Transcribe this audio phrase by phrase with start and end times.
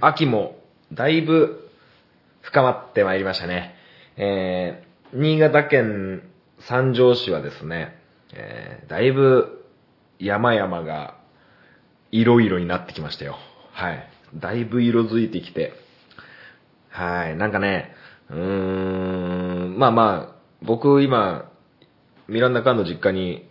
[0.00, 0.58] 秋も
[0.92, 1.70] だいぶ
[2.40, 3.74] 深まってまいりましたね。
[4.16, 6.22] えー、新潟県
[6.60, 7.96] 三条市はですね、
[8.34, 9.64] えー、だいぶ
[10.18, 11.16] 山々が
[12.10, 13.36] 色々になってきましたよ。
[13.72, 14.08] はい。
[14.34, 15.72] だいぶ色づいてきて、
[16.90, 17.36] はい。
[17.36, 17.92] なんかね、
[18.30, 21.50] うーん、まあまあ、僕今、
[22.26, 23.48] ミランダカンの実家に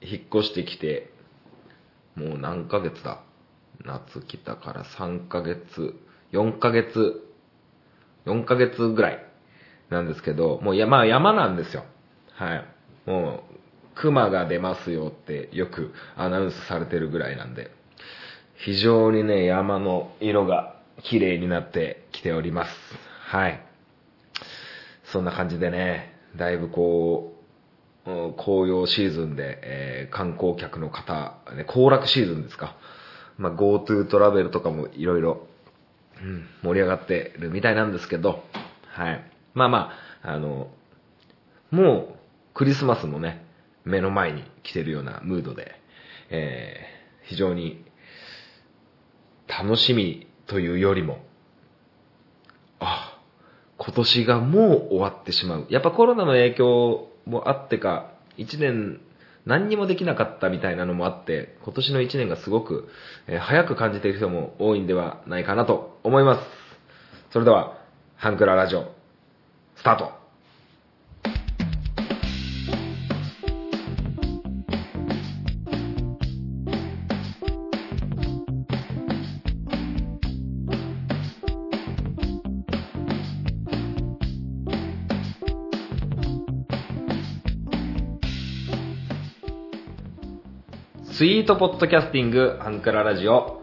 [0.00, 1.10] 引っ越してきて、
[2.14, 3.20] もう何ヶ月だ
[3.84, 5.94] 夏来たから3ヶ月、
[6.32, 7.22] 4ヶ月、
[8.26, 9.26] 4ヶ月ぐらい
[9.90, 11.84] なんですけど、もう山、山なんですよ。
[12.32, 12.64] はい。
[13.06, 13.56] もう、
[13.94, 17.70] 熊が出ますよってよくアナウンスされてるぐらいなんで、
[18.56, 22.70] 非常にね、山の色が綺麗になってきております。
[23.26, 23.60] はい。
[25.04, 27.32] そんな感じでね、だいぶこ
[28.06, 32.76] う、紅葉シーズンで、えー、観光客の方、ね、行楽シーズンですか。
[33.38, 35.46] まあ、GoTo トラベルとかもいろいろ、
[36.22, 38.44] うん、盛り上がってるみたいなんですけど、
[38.86, 39.30] はい。
[39.54, 39.90] まあま
[40.22, 40.70] あ、あの、
[41.70, 42.16] もう、
[42.54, 43.44] クリスマスもね、
[43.84, 45.74] 目の前に来てるようなムードで、
[46.30, 47.84] えー、非常に
[49.46, 51.18] 楽しみというよりも、
[52.80, 53.18] あ、
[53.78, 55.66] 今年がもう終わってしまう。
[55.68, 59.00] やっぱコロナの影響もあってか、一年
[59.46, 62.88] 何にもできなかったみたいなのもあって、今年の一年がすごく、
[63.40, 66.42] 早く感じている人も多いんではないかなと思います。
[67.32, 67.78] それでは、
[68.16, 68.92] ハンクララジオ、
[69.76, 93.62] スタートートポッドキャスティングハンクララジオ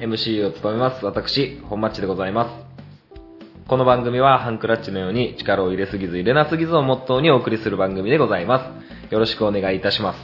[0.00, 3.68] MC を務めます私本町でございます。
[3.68, 8.74] この番組はハンクラッチのように力を入れすぎず入れなすぎずをモットーにお送りする番組でございま
[9.08, 9.12] す。
[9.12, 10.18] よろしくお願いいたします。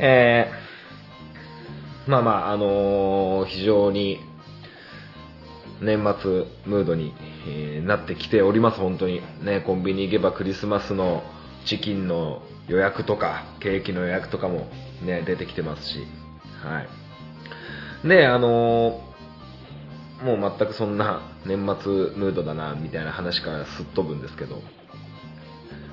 [0.00, 4.18] えー、まあまああのー、非常に
[5.80, 7.14] 年末ムードに、
[7.46, 9.20] えー、なってきております本当に。
[9.44, 11.22] ねコンビニ行けばクリスマスの
[11.66, 14.66] チキンの予約とか、ケーキの予約とかも
[15.04, 15.98] ね、出てきてますし、
[16.62, 16.82] は
[18.04, 18.08] い。
[18.08, 24.62] で、あのー、もう全くそんな年末ムードだな、みたいな話からすっ飛ぶんですけど、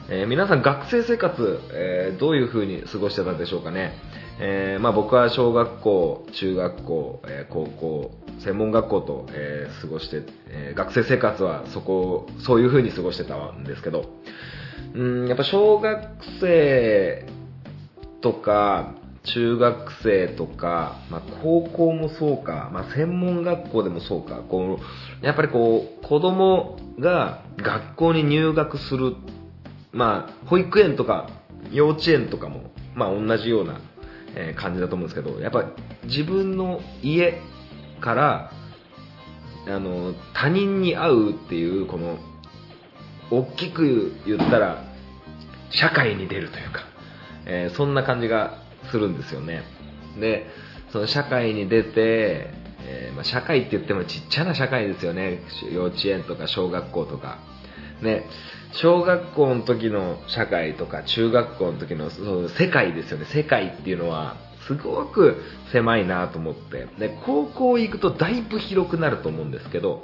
[0.09, 3.93] えー、皆さん学生生活、えー、どういう風に過ごしてたんでしょうかね。
[4.39, 14.05] え、まあ僕は小学校、中学校、え高校、専門学校と、え過ごして、え学生生活はそこ、そういう風に過ごしてたんですけど、
[14.93, 16.07] うん、やっぱ小学
[16.39, 17.25] 生
[18.21, 18.93] とか、
[19.23, 24.79] 中学生とか、まあ、高校もそうか、まあ、専門学校でもそうか、こ
[25.21, 29.15] う、やっぱりこう、子供が学校に入学する、
[29.91, 31.29] まあ、保育園とか
[31.71, 33.79] 幼稚園とかも、まあ、同じような、
[34.55, 35.65] 感じだと思うんですけど、やっぱ
[36.05, 37.41] 自分の家
[37.99, 38.51] から、
[39.67, 42.17] あの、他人に会うっていう、この、
[43.31, 44.83] 大きく言ったら、
[45.71, 46.81] 社会に出るというか、
[47.45, 48.57] えー、そんな感じが
[48.91, 49.63] するんですよね。
[50.19, 50.47] で、
[50.91, 52.49] その社会に出て、
[52.83, 55.39] えー、まあ、社会って言ってもちっちゃな社会ですよね。
[55.71, 57.39] 幼稚園とか小学校とか。
[58.01, 58.25] ね、
[58.73, 63.25] 小学校の時の社会とか中学校の時のその世界ですよね。
[63.25, 64.37] 世界っていうのは
[64.67, 66.87] すごく狭いなと思って。
[66.97, 70.01] で、高校行くとだいぶ広くなると思うんですけど、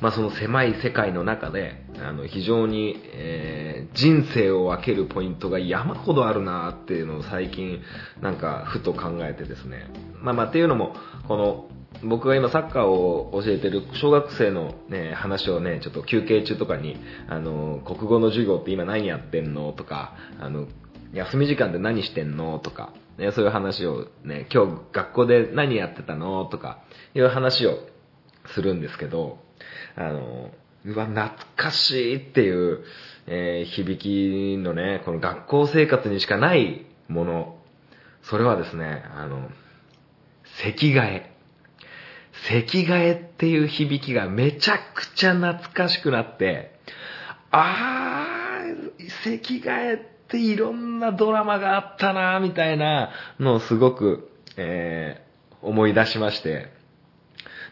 [0.00, 7.80] まあ、その狭い世界の中であの非常に、えー、人生を分けるポイントが山ほどあるなっていうのを最近
[8.20, 9.90] なんかふと考えてですね、
[10.22, 10.94] まあ、まあっていうのも
[11.26, 11.68] この
[12.04, 16.96] 僕が今サッカーを教えてる小学生の、ね、話をねちょっと休憩中とかに
[17.28, 20.68] あの国語の授業って今何やってんのとかあの
[21.12, 26.82] 休み時間で何してんのとか、ね、そういう話をね今日学校で何やってたのとか
[27.14, 27.78] いう話を
[28.54, 29.38] するんですけど
[29.96, 30.50] あの、
[30.84, 32.84] うわ、懐かしいっていう、
[33.26, 37.58] えー、響きのね、この学校生活にしかないもの。
[38.22, 39.50] それはですね、あの、
[40.62, 41.34] 席替え。
[42.48, 46.78] 席替えっていう響きがめちゃくちゃ懐かしくなって、
[47.50, 49.98] あー、席替えっ
[50.28, 53.10] ていろんなドラマがあったなみたいな
[53.40, 56.77] のをすごく、えー、思い出しまして、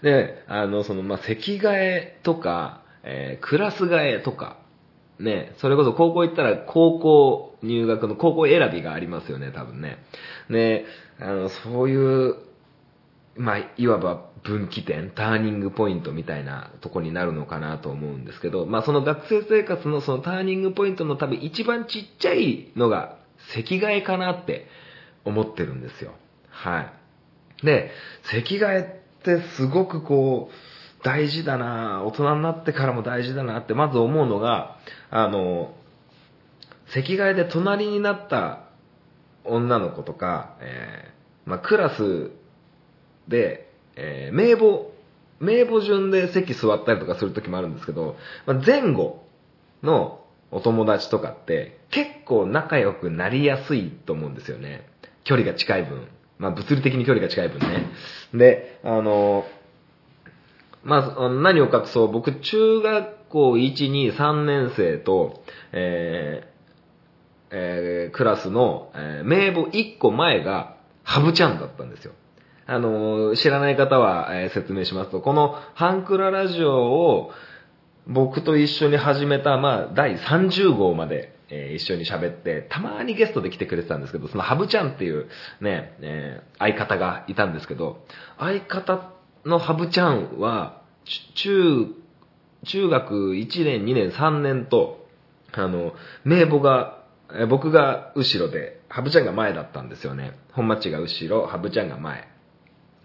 [0.03, 4.59] で、あの、その、まあ、席替えとか、えー、クラス替えとか、
[5.19, 9.99] ね、それこそ高校行ったら高校入学の高校選びがありますよね、多分ね。
[10.51, 10.85] で、
[11.21, 12.37] あの、そういう
[13.37, 23.19] まあ、いわば分岐点、ターニングポイントみたいなとこになるのかなと思うんですけど、まあその学生生活のそのターニングポイントの多分一番ちっちゃいのが
[23.55, 24.67] 席替えかなって
[25.25, 26.13] 思ってるんですよ。
[26.49, 27.67] はい。
[27.67, 27.91] で、
[28.23, 29.03] 席替え
[29.35, 34.79] ってすごくこう、大事だな大人になってからも大事だなってまず思うのが、
[35.11, 35.75] あの、
[36.89, 38.65] 席替えで隣になった
[39.45, 42.31] 女の子とか、えー、まあ、クラス
[43.29, 44.93] で、えー、名簿、
[45.41, 49.25] 名簿順で席座ったりとかするときもあるんですけど、まあ、前後
[49.83, 50.21] の
[50.51, 54.87] お友達とかって結構仲良くなりやすいと思うんですよね。
[55.25, 56.09] 距離が近い分。
[56.39, 57.87] まあ物理的に距離が近い分ね。
[58.35, 59.45] で、あの、
[60.87, 65.43] まあ、何を隠そう、僕中学校1、2、3年生と、
[65.73, 66.57] えー、
[67.51, 72.13] えー、クラスの、えー、名簿1個前が、ハブちゃんだったんですよ。
[72.67, 77.33] あの、知らない方は、えー、説明しますと、このハンクララジオを
[78.07, 85.29] 僕と一緒に始めた、まあ、第30号まで、えー、一緒に喋って、たまにゲストで来てくれてたんですけど、そのハブちゃんっていう
[85.61, 88.05] ね、えー、相方がいたんですけど、
[88.39, 89.11] 相方
[89.45, 90.83] のハブちゃんは、
[91.35, 91.95] 中、
[92.65, 95.07] 中学1年、2年、3年と、
[95.53, 95.95] あの、
[96.25, 96.97] 名簿が
[97.35, 100.39] え僕が後ろで、ハブちゃんが前だったんですよね。
[100.53, 102.21] 本町が後ろ、ハブちゃんが前。
[102.21, 102.23] っ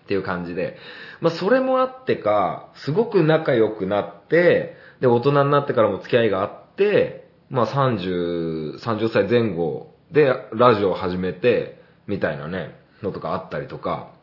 [0.08, 0.78] ていう感じで。
[1.22, 7.21] まあ、それもあってか、すごく仲良くなって、で、大人になってからも付き合いがあって、
[7.52, 14.14] まあ、30、30歳前後でラジオを始めて、みたいなね、のとかあったりとか、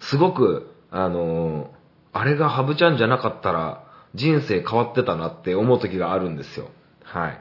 [0.00, 1.68] すごく、あのー、
[2.12, 3.84] あれがハブちゃんじゃなかったら、
[4.14, 6.70] 人生変わってたなって思う時があるんですよ。
[7.04, 7.40] はい。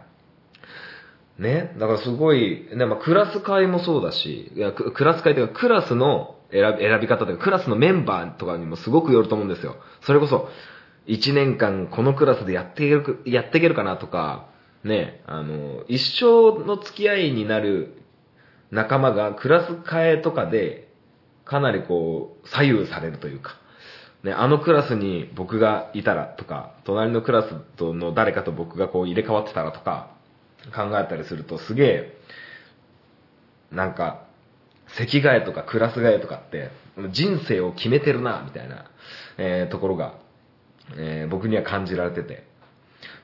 [1.42, 1.76] ね。
[1.80, 9.78] だからすごい、ね、まあ、クラス会もそうだし、いやクラス会というか、クラスの選び選び方というか、クラスのメンバーとかにもすごくよると思うんですよ。
[10.02, 10.48] それこそ、
[11.08, 14.51] 1年間このクラスでやっていける、やっていけるかなとか、
[14.84, 18.02] ね、あの、一生の付き合いになる
[18.72, 20.90] 仲間がクラス替えとかで、
[21.46, 23.58] かなりこう、左右されるというか、
[24.24, 30.12] ね、あのクラスに僕がいたらとか、隣のクラスとの誰かと僕がこう入れ替わってたらとか、
[30.76, 32.18] 考えたりするとすげえ、
[33.72, 34.26] なんか、
[34.88, 36.72] 席替えとかクラス替えとかって、
[37.12, 38.86] 人生を決めてるな、みたいな、
[39.38, 40.16] えー、ところが、
[40.98, 42.51] えー、僕には感じられてて。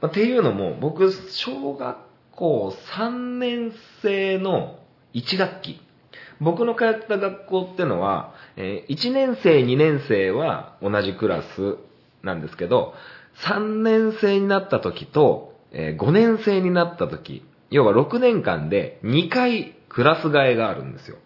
[0.01, 1.97] まあ、っていうのも、僕、小学
[2.31, 4.79] 校3年生の
[5.13, 5.79] 1学期、
[6.39, 11.77] 僕の通った学校ってのは、えー、1年生、2年生は同じクラス
[12.23, 12.93] なんですけど、
[13.37, 21.17] 3年生になった時と、えー、5年生になった時、要は6年間で2回クラス替えがあるんですよ。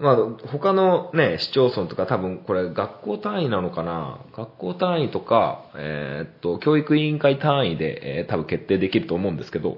[0.00, 0.16] まあ、
[0.48, 4.24] 他のね、市町村とか多分これ学校単位なのかな？
[4.34, 9.76] 学校単位とか、えー、っと、教育委員会単位で、えー、多分決定できると思うんですけど、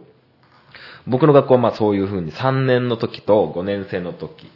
[1.09, 4.49] 僕の学校はまあそういう風に3年の時と5年生の時。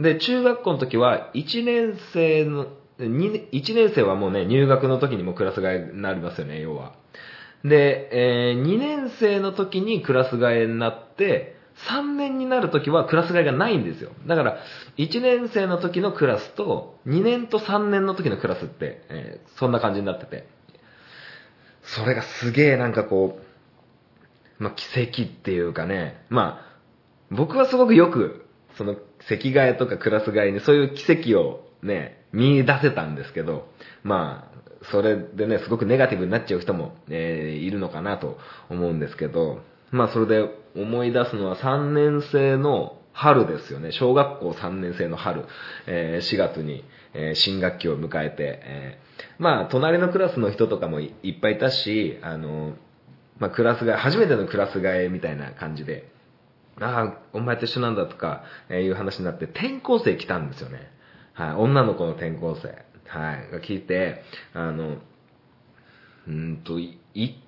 [0.00, 2.66] で、中学校の時は1年生の、
[2.98, 6.94] 1年生はもうね、入学の時にもクラス替えになりますよね、要は。
[7.64, 11.55] で、えー、2年生の時にクラス替えになって、
[11.88, 14.12] 3年になる時はクラス替えがないんですよ。
[14.26, 14.58] だから、
[14.96, 20.48] 1年生の時のクラスと、2年と3年の時のクラスって、えー、そんな感じになってて。
[21.82, 26.76] それがすげえなんかこう、まあ、奇跡っていうかね、まあ、
[27.30, 28.46] 僕はすごくよく、
[28.78, 28.96] その、
[29.28, 33.68] 席替えとかクラス替えにそういう奇跡をね、見出せたんですけど、
[34.02, 34.56] まあ、
[34.90, 38.38] それでね、すごくネガティブになっちゃう人も、えー、いるのかなと
[38.70, 43.92] 思うんですけど、まあそれで思い出すのは3年生の春ですよね。
[43.92, 45.46] 小学校3年生の春、
[45.86, 52.74] えー、4月に、えー、新学期を迎えて、えー、まあ隣のクラスの人とかもいっぱいいたし、あの、
[53.38, 56.10] まあクラス替え、初めてのクラス替えみたいな感じで、
[56.78, 60.90] ああ、お前と一緒なんだとか、えいう話になって、転校生来たんですよね。
[61.32, 62.68] はい、女の子の転校生。
[63.08, 64.96] はい、が聞いて、あの、
[66.28, 66.92] うんと、1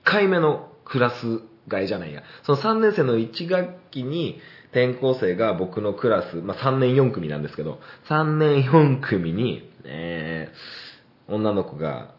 [0.04, 2.22] 回目のクラス替えじゃないや。
[2.44, 12.14] その3年生の1学期に転校生が僕のクラス、まあ、3年4組なんですけど、3年4組に、えー、女の子が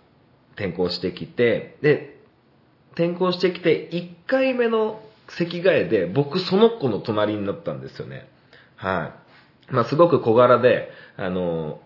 [0.55, 2.19] 転校してきて、で、
[2.93, 8.27] 転校してきて1回目の席替えで僕その子の隣になったんですよね。
[8.75, 9.13] は
[9.69, 9.73] い。
[9.73, 11.81] まあ、すごく小柄で、あの、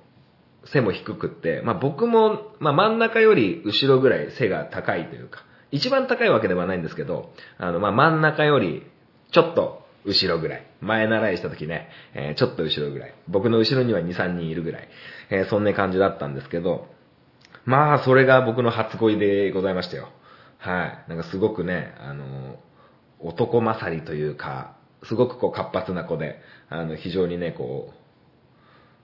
[0.65, 5.43] 背も低くって、まあ僕も、まあ真ん中より後ろぐらい背が高いというか、
[5.73, 8.85] 一番高いわけではないんですけど、あの、まあ真ん中より
[9.31, 10.67] ちょっと後ろぐらい。
[10.81, 13.15] 前習いした時ね、えー、ちょっと後ろぐらい。
[13.27, 14.87] 僕の後ろには2、3人いるぐらい。
[15.31, 16.87] えー、そんな感じだったんですけど、
[17.65, 20.09] まあ、それが僕の初恋でございましたよ。
[20.59, 21.09] はい。
[21.09, 22.59] なんかすごくね、あの、
[23.19, 26.39] 男勝りというか、すごくこう活発な子で、
[26.69, 28.02] あの、非常にね、こう、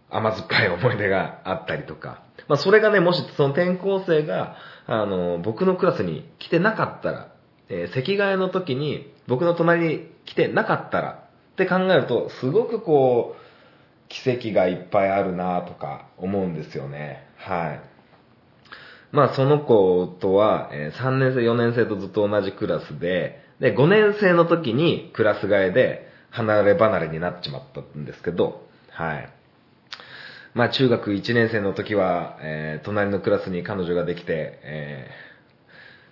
[0.10, 2.24] 甘酸っぱい思い出があったりとか。
[2.48, 4.56] まあ、それがね、もしその転校生が、
[4.88, 7.32] あの、僕のクラスに来てなかったら、
[7.70, 13.50] えー、席替えの時に僕の隣に来てなかったらって考えると、すごくこう、
[14.10, 17.28] 奇跡がいっぱいあるなとか思うんですよね。
[17.38, 17.82] はい。
[19.12, 29.30] まあその子とは、え3年生、4年生とずっと同じクラスで、で、5年生の時にクラス替えで離れ離れになっちまったんですけど、はい。
[30.54, 35.30] まあ中学1年生の時は、えー、隣のクラスに彼女ができて、えー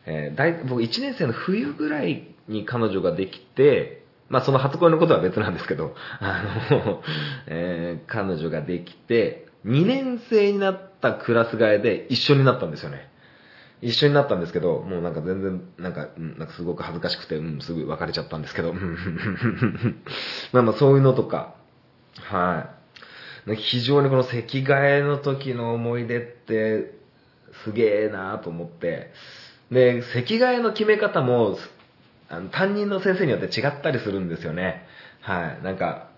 [0.08, 7.04] えー、だい僕1年生の冬ぐらいに彼女ができて、まあその初恋のことは別なんですけど、 あの、
[7.48, 13.10] えー、彼女ができて、2年生になったクラス替えで一緒になったんですよね。
[13.82, 18.74] 一緒になったんですけど、もうなんか全然、なんか、なんかすごく恥ずかしくて、うん、すぐ別れちゃったんですけど、
[20.52, 21.54] まあまあそういうのとか、
[22.22, 22.77] はい。
[23.56, 26.94] 非常にこの席替えの時の思い出って、
[27.64, 29.12] すげえなと思って、
[29.72, 31.58] で、席替えの決め方も、
[32.30, 34.86] あの担任の先生によって違ったりするんですよね。
[35.22, 35.64] はい。
[35.64, 36.10] なんか、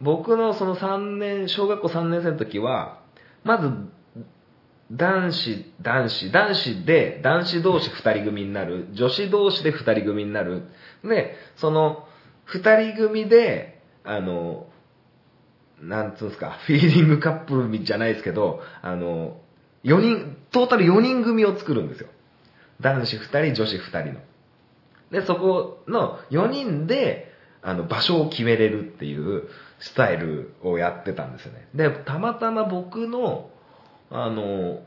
[0.00, 3.00] 僕のその3年、小学校3年生の時は、
[3.44, 3.70] まず、
[4.92, 10.62] 男子、男子、男子で、男子同士2人組になる、女子同士で2人組になる。
[11.02, 12.06] で、その、
[12.52, 14.66] 2人組で、あの、
[15.80, 19.40] なんつうんですか、フィーリングカップルじゃないですけど、あの、
[19.84, 22.08] 4人、トータル4人組を作るんですよ。
[22.80, 24.20] 男子2人、女子2人の。
[25.10, 31.68] で、そこの4人で、あの、場所を決めれるっていうスタイルをやってたんですよね。
[31.74, 33.50] で、たまたま僕の、
[34.10, 34.82] あの、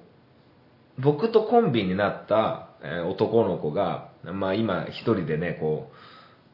[0.97, 2.69] 僕とコンビになった、
[3.07, 5.95] 男の子が、まあ今一人でね、こう、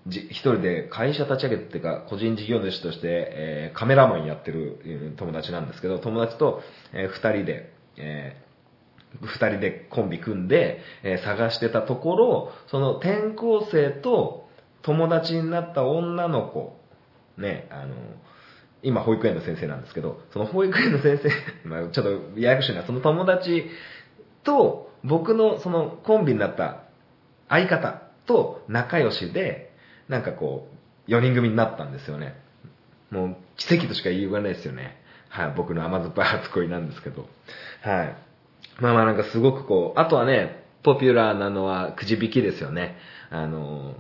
[0.09, 14.47] 一人で会社立ち上げててか、個人事業主として、えー、カメラマンやってる友達なんですけど、友達と、えー、二人で、えー、二人でコンビ組んで、えー、探してたところ、その転校生と
[14.81, 16.77] 友達になった女の子、
[17.37, 17.95] ね、あの、
[18.81, 21.29] 今保育園の先生なんですけど、その保育園の先生、
[21.67, 23.69] まあちょっとややこしいな、その友達
[24.43, 26.81] と僕のそのコンビになった
[27.47, 29.72] 相方と仲良しで、
[30.13, 30.67] なんかこ
[31.07, 32.35] う、4人組になったんですよね。
[33.09, 34.95] もう奇跡としか言いようがないですよね。
[35.27, 37.27] はい、僕の甘酸っぱい初恋なんですけど。
[37.81, 38.15] はい。
[38.79, 42.95] まあまあなんかすごくこう、あとはね、ポピュラーなのはくじ引きですよね。
[43.31, 43.95] あの、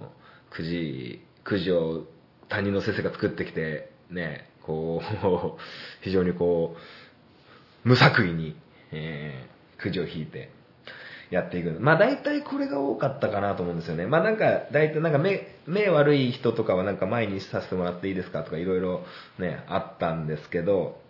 [0.51, 2.03] くじ、くじを
[2.47, 5.57] 他人の先生が作ってきて、ね、こう、
[6.05, 6.77] 非常にこ
[7.85, 8.55] う、無作為に、
[8.91, 10.51] えー、くじを引いて、
[11.33, 11.75] やっていく。
[11.79, 14.05] まあ大体これが多かったかなと思うんですよね。
[14.05, 18.43] まあなんか、大体なんか目、目悪い人とかはなんか前にさせてもらっていいですか？
[18.43, 19.01] とかいろいろ
[19.39, 21.01] ね、あったんですけど、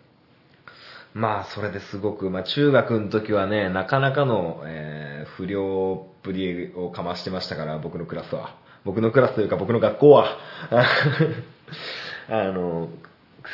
[1.12, 8.56] まあそれですごく、まあ中学の時はね、なかなかの、えー、不良っぷりをかましてましたから、僕のクラスは。
[8.84, 10.26] 僕のクラスというか僕の学校は。
[12.28, 12.88] あの、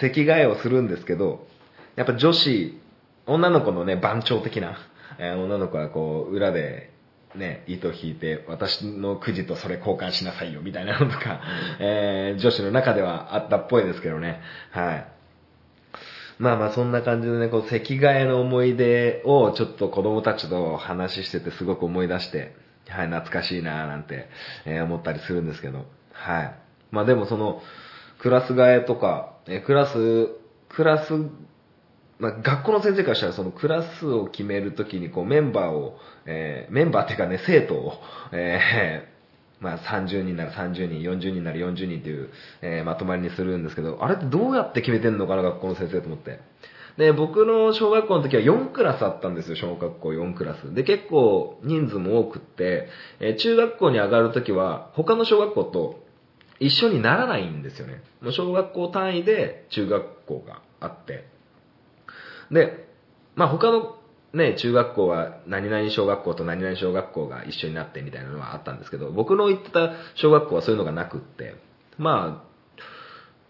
[0.00, 1.46] 席替えをするんですけど、
[1.96, 2.80] やっぱ女子、
[3.26, 4.76] 女の子のね、番長的な、
[5.18, 6.90] えー、女の子はこう、裏で、
[7.34, 11.40] ね、糸引いて、私のくじとそれ交換しなさいよ、みたいなのとか、
[11.78, 14.40] えー、女子の中ではあったっぽいですけどね。
[14.70, 15.06] はい。
[16.38, 22.54] まあまあそんな感じでね、こう、席替えの思い出をちょっと子供たちと話しててすごく思い出して、
[22.88, 24.28] はい、懐かしいなーなんて、
[24.64, 26.54] えー、思ったりするんですけど、はい。
[26.90, 27.62] まあでもその、
[28.18, 30.28] クラス替えとか、えクラス、
[30.68, 31.12] クラス、
[32.20, 37.94] まあ、学校の先生からしたらそのクラスを決めるときにこうメンバーを、えー、メンバーっていうかね、生徒を、
[38.32, 42.28] えー、 まあ30人なら30人、40人なら40人っていう、
[42.60, 46.38] えー、まとまりにするんですけど、あれってどうやって決めてんのかな、学校の先生と思って。
[46.98, 50.74] で、僕の小学校の時は4クラスあったんですよ、小学校4クラス。
[50.74, 52.88] で、結構人数も多くって、
[53.20, 56.04] え、中学校に上がる時は、他の小学校と
[56.58, 58.02] 一緒にならないんですよね。
[58.20, 61.39] もう小学校単位で中学校があって。
[62.50, 62.88] で、
[63.34, 63.96] まあ他の
[64.32, 71.56] ね、中学校は何々小学校と何々小学校が一緒になってみたいなのはあったんですけど、僕の行ってた小学校はそういうのがなくって、
[71.98, 72.50] まあ、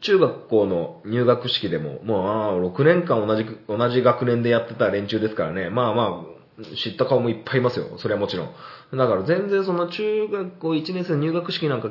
[0.00, 7.98] 中学校の入学式でも、もう、6年間同じ、同じ学年でやってた連中ですからね、まあまあ、知った顔もいっぱいいますよ。
[7.98, 8.48] それはもちろん。
[8.96, 11.90] だから全然その中学校1年生の入学式なんか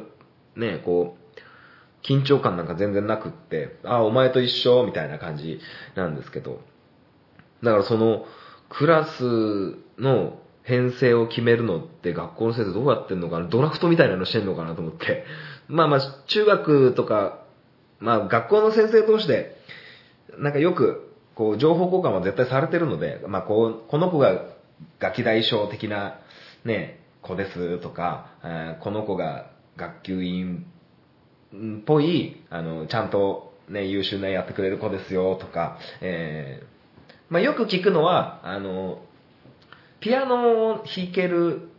[0.55, 5.59] ね、こう、緊張感なんか全然なくって、あ、お前と一緒みたいな感じ
[5.95, 6.61] なんですけど、
[7.63, 8.25] だからその、
[8.69, 15.25] クラスの編成を決めるのって学校の先生どうやってんのかなドラフトみたいなのしてんのかなと思って。
[15.67, 17.43] まあまあ、中学とか、
[17.99, 19.55] まあ学校の先生同士で、
[20.37, 24.45] なんかよく、こう、情報交換は絶対されてるので、まあこう、この子が
[24.99, 26.19] ガキ大将的な、
[26.65, 30.65] ね、子ですとか、えこの子が学級委員
[31.79, 36.78] っぽい、あの、ちゃんとね、優秀なやってくれる子ですよとか、えー
[37.29, 39.01] まあよく聞くのは、あの、
[39.99, 41.69] ピアノを弾ける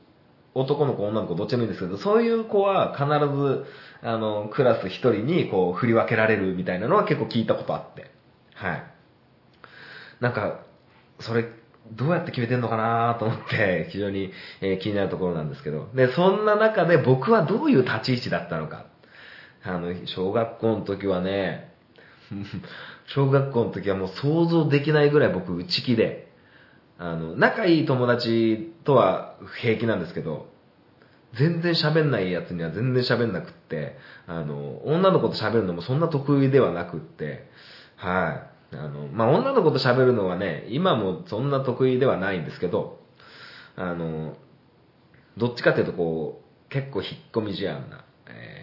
[0.54, 3.64] 男の子、女の子、どっちでもいいんですけど、そういう子は必ず、
[4.02, 8.10] あの、クラス一人にこう振り分けられるみたいなのは結構聞いたことあって。
[8.54, 8.84] はい。
[10.20, 10.60] なんか、
[11.20, 11.46] それ、
[11.92, 15.88] どうやって決めてんのかなと思って、非常に、え気になるところなんですけど。
[15.94, 18.86] で、そんな中で僕はどういう立ち位置だったのか。
[19.62, 21.72] あの、小学校の時はね、
[23.14, 26.32] 小学校の時はもう想像できないぐらい僕内気で、
[26.98, 30.48] あの、仲いい友達とは平気なんですけど、
[31.34, 37.48] 全然喋んないやつには全然喋んなくって、あの、女の子と喋るのもそんな得意ではなくって、
[37.96, 38.76] はい。
[38.76, 43.00] あの、まあ、女の子と喋るのはね、今もそんな得意ではないんですけど、
[43.76, 44.36] あの、
[45.36, 48.04] どっちかっていうとこう、結構引っ込み思案な、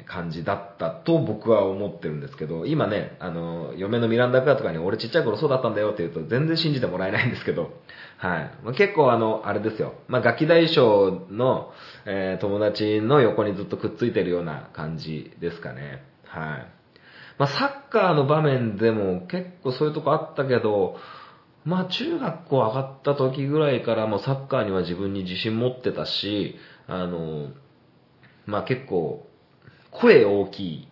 [0.07, 7.73] 感じだったと僕は思ってるんですけど、今ね、あの、嫁のミランダカーとかに俺ちっちゃい頃そうだったんだよって言うと全然信じてもらえないんですけど、
[8.17, 8.51] はい。
[8.63, 9.95] まあ、結構あの、あれですよ。
[10.07, 11.71] まあ、ガキ大将の、
[12.05, 16.03] えー友達の横にずっとくっついてるような感じですかね。
[16.25, 16.67] はい。
[17.37, 20.95] まあ、サッカーの場面でも結構そういうとこあったけど、
[21.65, 26.55] まあ中学校上がった時ぐらいからもうサッカーには自分に自信持ってたし、
[26.87, 27.49] あの、
[28.45, 29.26] まあ結構、
[30.01, 30.87] 声大きい。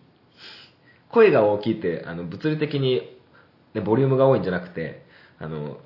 [1.10, 3.02] 声が大きいって、あの、物理的に、
[3.74, 5.04] ね、ボリュームが多いんじゃなくて、
[5.38, 5.78] あの、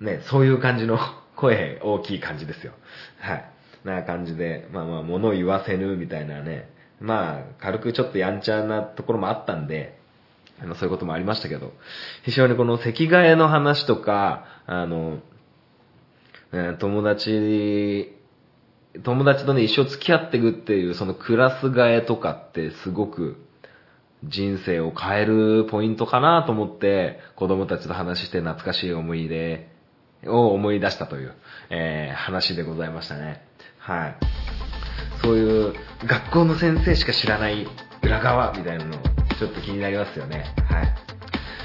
[0.00, 0.98] ね、そういう感じの
[1.36, 2.72] 声大きい感じですよ。
[3.20, 3.44] はい。
[3.84, 6.68] な感じで、まあまあ物言わせぬみたいなね、
[7.00, 9.98] まあ軽くちょっとやんちゃなところもあったんで、
[10.60, 11.72] あの、そういうこともありましたけど、
[12.24, 15.20] 非常にこの席替えの話とか、あの、
[16.78, 18.17] 友達、
[19.02, 23.36] 友達とね、一生付き合っていくっていう、そのクラス替えとかってすごく
[24.24, 29.68] 人生を変えるポイントかなと思って、子供たちと話して懐かしい思い出
[30.26, 31.34] を思い出したという、
[31.70, 33.44] えー話でございましたね。
[33.78, 34.16] はい。
[35.22, 35.74] そういう
[36.04, 37.66] 学校の先生しか知らない
[38.02, 38.94] 裏側みたいなの
[39.38, 40.44] ちょっと気になりますよね。
[40.68, 40.94] はい。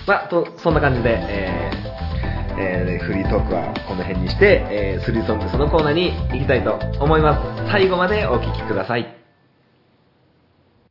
[0.06, 1.93] まあ、と、そんな感じで、えー
[2.58, 7.72] えーフリートークはこの辺にして、えー、スリーソングスのコーナーに行きたいと思います。
[7.72, 9.08] 最後までお聞きください。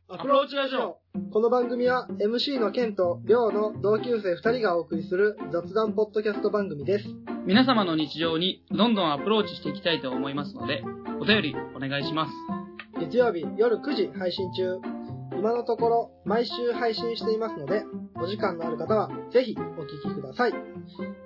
[0.09, 0.99] アプローチラジオ
[1.31, 7.05] この番組は MC のケンとリョウの同級生2人がお送りする雑談ポッドキャスト番組です。
[7.47, 10.83] 皆様の日常にどんどんアプローチしていきたいと思いますので、
[11.19, 12.31] お便りお願いします。
[12.99, 15.02] 月曜日夜9時配信中。
[15.37, 17.83] 今のところ毎週配信していますので、
[18.15, 20.53] お時間のある方はぜひお聞きください。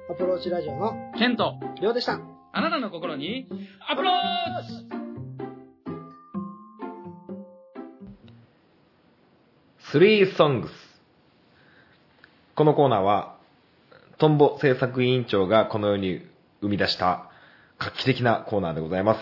[0.10, 2.20] アプローチラジオのケント、リョウでした。
[2.54, 3.48] あなたの心に
[3.90, 4.14] アプロー
[4.64, 4.98] チ
[9.92, 10.72] スリーソングス。
[12.56, 13.38] このコーナーは、
[14.18, 16.22] トンボ制作委員長がこのように
[16.62, 17.30] 生み出した
[17.78, 19.20] 画期的なコーナーでございます。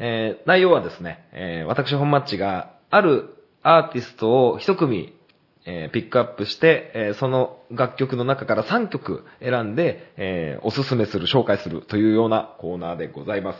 [0.00, 5.14] えー内容はですね、えー私本マッチがあるアーティストを一組、
[5.66, 13.58] えーピックアップして、えーその楽曲の中から3曲選んで、えーおすすめする、紹介するというようなコーナーでございます。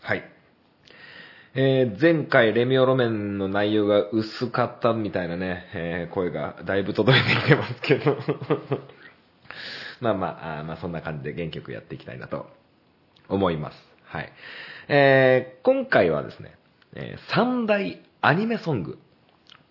[0.00, 0.22] はい。
[1.54, 8.16] えー前回レミオロメンの内容が薄かったみたいなね、えー声がだいぶ届いてきてますけど。
[10.00, 12.46] まあまああ、まあそんな感じで原曲やっていきたいなと
[13.28, 13.88] 思います。
[14.04, 14.32] はい。
[14.88, 16.54] えー今回はですね、
[16.94, 18.98] えー三大アニメソング。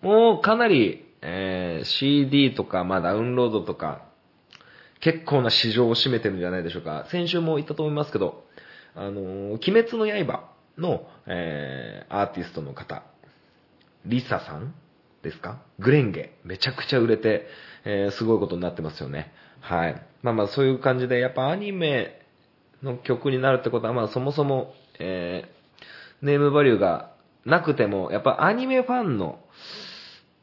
[0.00, 4.02] もうかなり、えー CD とか、まあダウンロードとか、
[5.00, 7.06] 結構な市場を占めてるんじゃないでしょうか。
[7.10, 8.44] 先週も言ったと思いますけど、
[8.94, 13.02] あの鬼滅の刃の、えーアーティストの方、
[14.06, 14.74] リサさん
[15.22, 15.58] ですか？
[15.78, 16.32] グレンゲ。
[16.44, 17.46] めちゃくちゃ売れて、
[17.84, 19.32] えーすごいことになってますよね。
[19.60, 20.02] はい。
[20.22, 22.20] まあまあそういう感じで、やっぱアニメ
[22.82, 25.58] の曲になるってことは、まあそもそも、えー
[26.20, 27.12] ネームバリューが
[27.44, 29.38] なくても、やっぱアニメファンの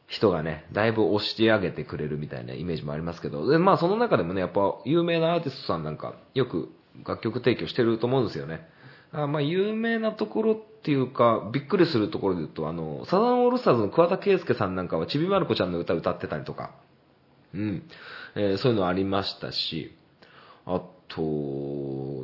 [0.07, 6.69] 人がね、だいぶ押してあげてくれるみたいなイメージもありますけど、で、まあその中でもね、やっぱ有名なアーティストさんなんか、よく
[7.05, 8.67] 楽曲提供してると思うんですよね。
[9.11, 16.71] あまあ、有名なところっていうか、びっくりするところで言うと、あの、サザンオールスターズの桑田佳祐さんなんかはちびまる子ちゃんの歌歌ってたりとか、
[17.53, 17.83] うん、
[18.35, 19.95] えーそういうのありましたし、
[20.65, 21.21] あと、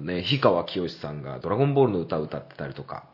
[0.02, 3.06] ね、氷川きよしさんがドラゴンボールの歌歌ってたりとか、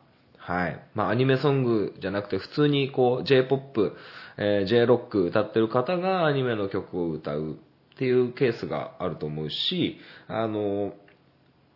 [0.48, 0.80] はい。
[0.94, 3.94] まあ、アニメソングじゃなくて、普通にこう、J-POP、
[4.38, 7.58] えー J-ROCK 歌ってる方がアニメの曲を歌う
[7.94, 10.94] っていうケースがあると思うし、あの、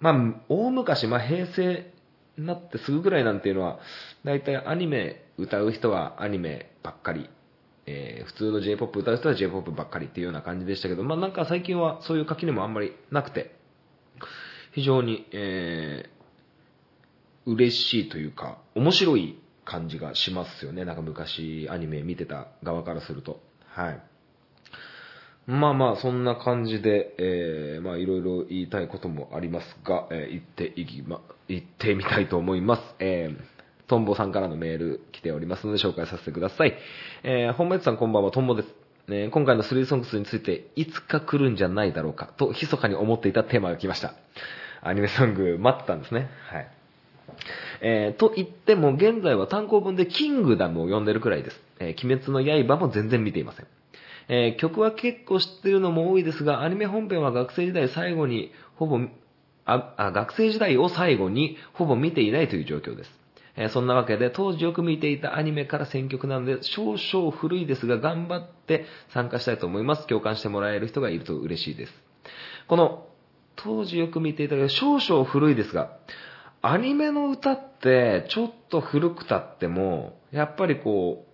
[0.01, 0.15] まあ、
[0.49, 1.93] 大昔、まあ、平成
[2.39, 3.79] になってすぐぐらいなんていうのは、
[4.25, 7.29] だいたいアニメ歌う人はアニメばっかり、
[7.85, 13.55] えー普通の J-POP 歌う人は J-POP ばっかりっていうような感じでしたけど、まあ、なんか最近はそういう垣根もあんまりなくて、
[14.73, 16.22] 非常に、えー
[17.47, 20.85] 嬉しいというか、面白い感じがしますよね。
[20.85, 23.41] なんか昔アニメ見てた側からすると。
[23.67, 24.03] はい。
[25.47, 32.83] まあまあ、そんな感じで、えー、まあいろいろ言いたいこともありますが、えー言っていきま、言ってみたいと思います。
[33.01, 36.75] えー、トンボさんからのメール来ておりますので紹介させてください。
[37.25, 38.69] えー、本町さんこんばんは、トンボです。
[39.09, 44.15] えー今回の3ソングスについて、いつか来るんじゃないだろうか、と密かに思っていたテーマが来ました。
[44.81, 46.29] アニメソング待ってたんですね。
[46.51, 46.82] はい。
[47.81, 51.61] えーと言っても、現在は単行本でキングダムを読んでるくらいです。
[51.81, 53.67] えー鬼滅の刃も全然見ていません。
[54.29, 58.99] えー曲は結構知ってるのも多いですが、アニメ本編は学生時代最後に、ほぼ、
[59.65, 63.11] あ、あ学生時代を最後に、ほぼ見ていないという状況です。
[63.57, 70.07] えーそんなわけで、当時よく見ていたアニメから選曲なので、少々古いですが、頑張って参加したいと思います。
[70.07, 71.93] 共感してもらえる人がいると嬉しいです。
[72.69, 73.07] この、
[73.57, 75.97] 当時よく見ていたけど、少々古いですが、
[76.63, 81.27] アニメの歌って、ちょっと古くたっても、やっぱりこ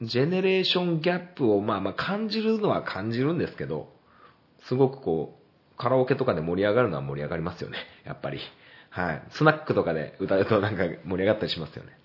[0.00, 3.88] う、ジェネレーションギャップをまあまあ感じるのは感じるんですけど、
[4.68, 7.78] すごくこう、カラオケとかで盛り上がるのは盛り上がりますよね。
[8.04, 8.40] やっぱり。
[8.90, 9.22] はい。
[9.30, 11.98] スナックとかで歌うとなんか盛り上がったりしますよね。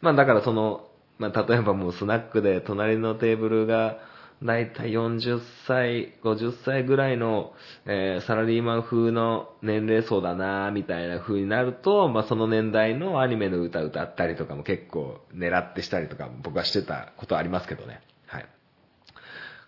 [0.00, 3.98] まあだからその、まあ例えばもうスナックで隣のテーブルが、
[4.42, 7.52] だいたい40歳、50歳ぐらいの、
[7.84, 18.00] えーサラリーマン風の年齢層だなみたいな風になると、まあその年代のアニメの歌歌ったりとかも結構狙ってしたりとか僕はしてたことありますけどね。
[18.26, 18.46] はい。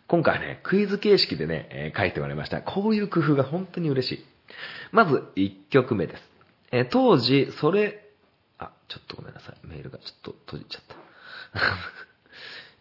[0.06, 2.62] 今回はね、クイズ形式でね、えー書いてもらいました。
[2.62, 4.24] こういう工夫が本当に嬉しい。
[4.90, 6.22] まず、1曲目です。
[6.70, 8.08] えー当時、それ、
[8.58, 9.66] あ、ちょっとごめんなさい。
[9.66, 10.96] メールがちょっと閉じちゃった。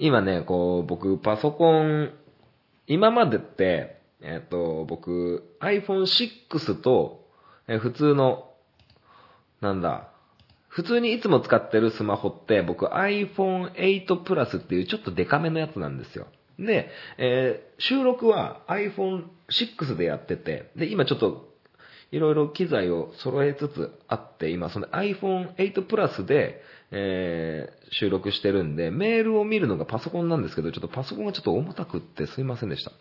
[0.04, 2.12] 今ね、こう、僕、パソコン、
[2.88, 7.28] 今までって、えっ、と、僕、iPhone6 と、
[7.68, 8.50] え普通の、
[9.62, 10.10] なんだ、
[10.70, 16.26] 普通にいつも使ってるスマホって、僕 iPhone8 Plus っていうちょっとデカめのやつなんですよ。
[16.58, 21.52] で、えー収録は iPhone6 でやってて、で、今ちょっと、
[22.12, 32.92] いろいろ機材を揃えつつあって、今その iPhone8 Plus で、えー収録してるんで、メールを見るのがパソコンなんですけど、ちょっとパソコンがちょっと重たくってすいませんでした。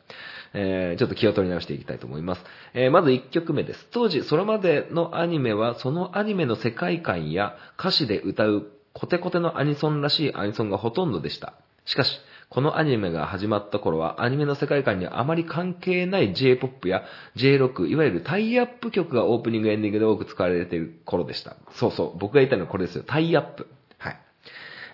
[0.52, 2.44] えーちょっと気を取り直していきたいと思います。
[2.74, 3.86] えーまず1曲目です。
[3.92, 11.54] 当時、それまでのアニメは、そのアニメの世界観や歌詞で歌うコテコテのアニソンらしいアニソンがほとんどでした。
[11.84, 12.10] しかし、
[12.48, 17.04] このアニメが始まった頃は、アニメの世界観にあまり関係ない J-POP や
[17.36, 21.54] J-ROCK、いわゆるタイアップ曲がオープニングエンディングで多く使われている頃でした。
[21.76, 23.04] そうそう、僕が言いたのはこれですよ。
[23.06, 23.68] タイアップ。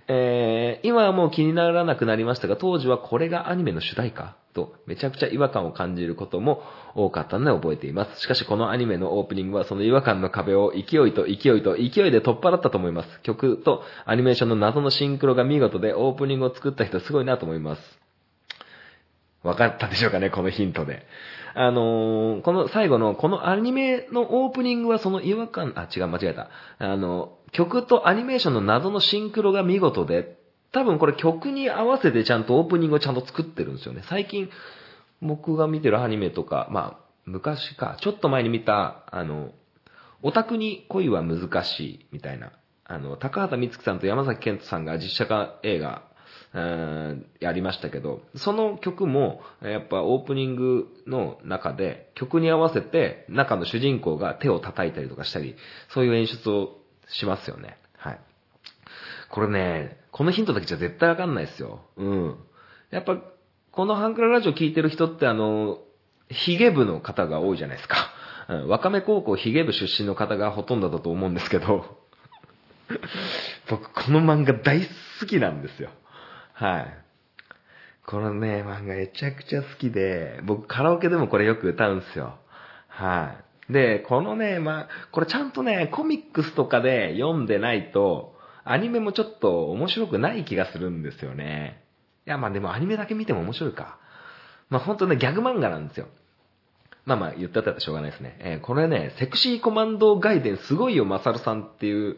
[0.09, 6.63] えー、今はもう気にならなくなりましたが、当時はこれがアニメの主題歌と、めちゃくちゃ違和感を感じることも
[6.95, 8.21] 多かったので覚えています。
[8.21, 13.21] しかしこのアニメのオープニングはその違和感の壁を勢いと勢いと勢いで取っ払ったと思います。
[13.23, 18.06] 曲とアニメーションの謎のシンクロが見事でオープニングを作った人すごいなと思います。
[19.47, 21.07] わかったでしょうかね、このヒントで。
[21.55, 26.51] あのーこの最後の、このアニメのオープニングはその違和感、あ、違う、間違えた。
[26.79, 30.37] あの、曲とアニメーションの謎のシンクロが見事で、
[30.73, 34.03] 多分これ曲に合わせてちゃんとオープニングをちゃんと作ってるんですよね。
[34.09, 34.51] 最近、
[35.23, 39.53] 僕が見てるアニメとか、まあ、昔か、ちょっと前に見た、あの、
[40.23, 42.53] オタクに恋は難しい、みたいな。
[42.85, 46.03] あの、高畑充希さんと山崎健人さんが実写化映画、
[47.41, 55.57] やりましたけど、その曲も、やっぱオープニングの中で、曲に合わせて、中の主人公が手を叩いたりとかしたり、
[55.93, 57.77] そういう演出をしますよね。
[57.99, 58.21] はい。
[59.31, 61.81] これね、このヒントだけじゃ絶対わかんないですよ。
[61.97, 62.37] うん。
[62.91, 63.19] やっぱ、
[63.71, 65.79] このハンクララジオ聞いてる人ってあの、
[66.31, 67.97] ヒゲ部の方が多いじゃないですか。
[68.49, 71.85] うん、わかめ高校ヒゲ部出身の方がほとんどだと思うんですけど、
[73.69, 74.81] 僕この漫画大
[75.21, 75.91] 好きなんですよ。
[76.59, 76.87] はい。
[78.07, 82.39] このね、漫画めちゃくちゃ好きで、僕カラオケでもこれよく歌うんですよ。
[82.89, 83.37] は
[83.69, 83.73] い。
[83.73, 91.85] で、このね、まあ、これちゃんとね、コミックスとかで読んでないと、アニメもちょっと面白くない気がするんですよね。
[92.27, 93.99] いや、まあでもアニメだけ見ても面白いか。
[94.71, 96.07] まあ本当ね、ギャグ漫画なんですよ。
[97.05, 98.37] まあまあ言ったったらしょうがないですね。
[98.41, 102.17] えーこれね、セクシーコマンド外伝すごいよ、マサルさんっていう、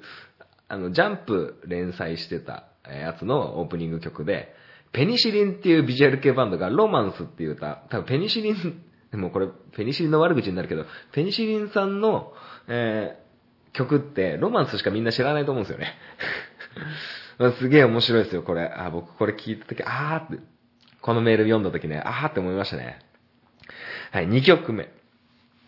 [0.68, 4.54] あの、ジャンプ連載してたやつのオープニング曲で、
[4.92, 12.32] ペニシリンっていうビジュアル系バンドがロマンスっていう歌、多分ペニシリン、でもこれペニシリンの悪口になるけど、ペニシリンさんの、
[12.68, 13.28] えー
[13.78, 15.94] 曲ってロマンスしかみんな知らないと思うんですよね。
[17.58, 18.64] すげえ面白いですよ、これ。
[18.64, 20.42] あ、僕これ聞いたとき、あーって、
[21.00, 22.98] このメール読んだときね、あーって思いましたね。
[24.10, 24.88] はい、2曲目。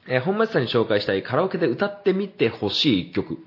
[0.09, 3.39] えー本町さんに紹介したいカラオケで歌ってみてほしい1曲。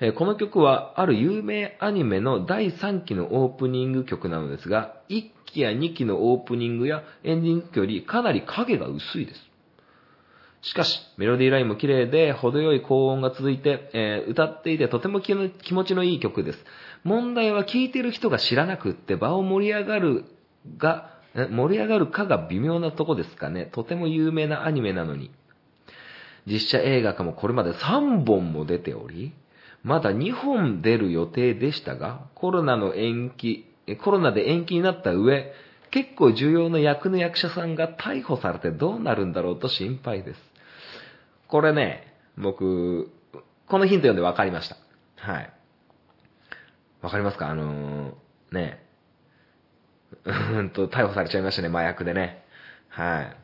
[0.00, 9.50] えこの曲はある有名アニメの第3期のオープニング曲なのですが、1期や2期のオープニングやエンディング曲よりかなり影が薄いです。
[10.62, 16.64] しかし、メロディーラインも綺麗で、程よい高音が続いて、えー歌っていてとても気持ちのいい曲です。
[17.04, 20.24] 問題は聴いてる人が知らなくって場を盛り上がる
[20.78, 23.66] が、盛り上がるかが微妙なとこですかね。
[23.72, 25.30] とても有名なアニメなのに。
[26.46, 29.32] 実写映画化もこれまで3本も出ており、
[29.82, 33.66] まだ2本出る予定でしたが、コロナの延期、
[34.02, 35.52] コロナで延期になった上、
[35.90, 40.40] 結構重要な役の役者さんが逮捕されてどうなるんだろうと心配です。
[41.48, 43.10] これね、僕、
[43.68, 44.76] このヒント読んで分かりました。
[45.16, 45.52] はい。
[47.02, 47.48] わかりますか？
[47.48, 48.84] あのー、ね、
[50.26, 52.44] うんと、逮捕されちゃいましたね、麻薬でね。
[52.88, 53.36] はい。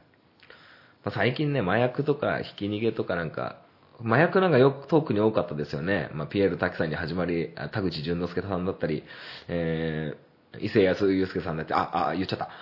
[1.10, 3.62] 最近ね、麻薬とかひき逃げとかなんか、
[4.02, 6.10] 麻薬なんかよくトークに多かったですよね。
[6.12, 9.04] まあ、ピエール滝さんに始まり、あ田口淳之介さんだったり、
[9.48, 12.50] えー、伊勢安祐介さんだって、あ、あ、言っちゃった。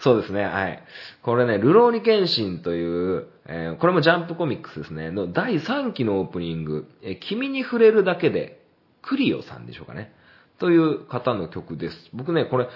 [0.00, 0.82] そうですね、はい。
[1.22, 8.60] これね、ルローニケンシンという、えーこれもジャンプコミックスですね、の第3期のオープニング、えー君に触れるだけで、
[9.02, 10.12] クリオさんでしょうかね。
[10.58, 12.10] という方の曲です。
[12.12, 12.68] 僕ね、これ、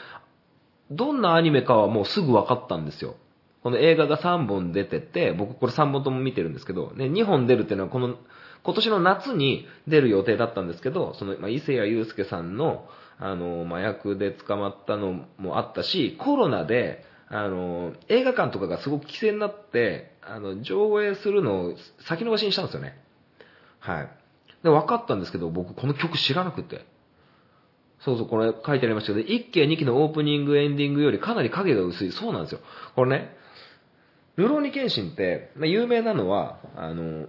[0.90, 3.16] どんなアニメかはもうすぐ分かったんですよ。
[3.62, 8.16] この映画が3本出てて、僕これ3本とも見てるんですけど、ね、2本出るっていうのはこの、
[8.64, 12.87] 今年の夏に出る予定だったんですけど、その、まあ、伊勢谷友介さんの、
[13.18, 21.75] あの、麻薬で捕まったのもあったし、コロナで、あの、映画館とかがすごく規制になって、あの、上映するのを
[22.07, 22.98] 先延ばしにしたんですよね。
[23.79, 24.11] はい。
[24.62, 26.85] で、分かったんですけど、僕この曲知らなくて。
[28.01, 32.12] そうそう、これ書いてありましたけど、1期や2期のオープニング、エンディングよりかなり影が薄い。
[32.12, 32.61] そうなんですよ。
[32.96, 33.37] これね、
[34.36, 37.28] ルローニケンシンって、まあ、有名なのは、あの、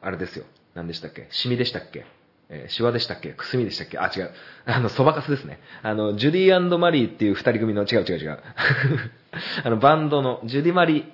[0.00, 0.44] あれですよ。
[0.74, 1.28] 何でしたっけ？
[1.30, 2.04] シミでしたっけ？
[2.50, 3.32] えーシワでしたっけ？
[3.32, 3.98] くすみでしたっけ？
[3.98, 4.30] あ、違う。
[4.66, 5.60] あの、そばかすですね。
[5.82, 8.38] あの、ジュディマリーっていう二人組の、違う違う違う。
[9.64, 11.04] あの、バンドの、ジュディマリー、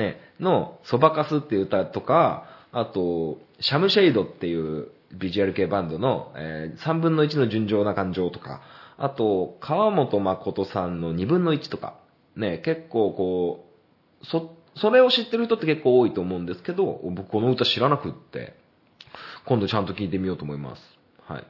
[0.00, 8.60] ね、の、そばかすっていう歌とか、あと、シャムシェイドっていうビジュアル系バンドの、えー、3分の1の純情な感情とか、
[8.98, 11.94] あと、川本誠さんの2分の1とか、
[12.36, 13.67] ね、結構こう、
[14.22, 18.54] そ、それを知ってる人って結構多いと思うんですけど、僕この歌知らなくって、
[19.44, 20.82] 今度ちゃんと聞いてみようと思います。
[21.26, 21.46] はい。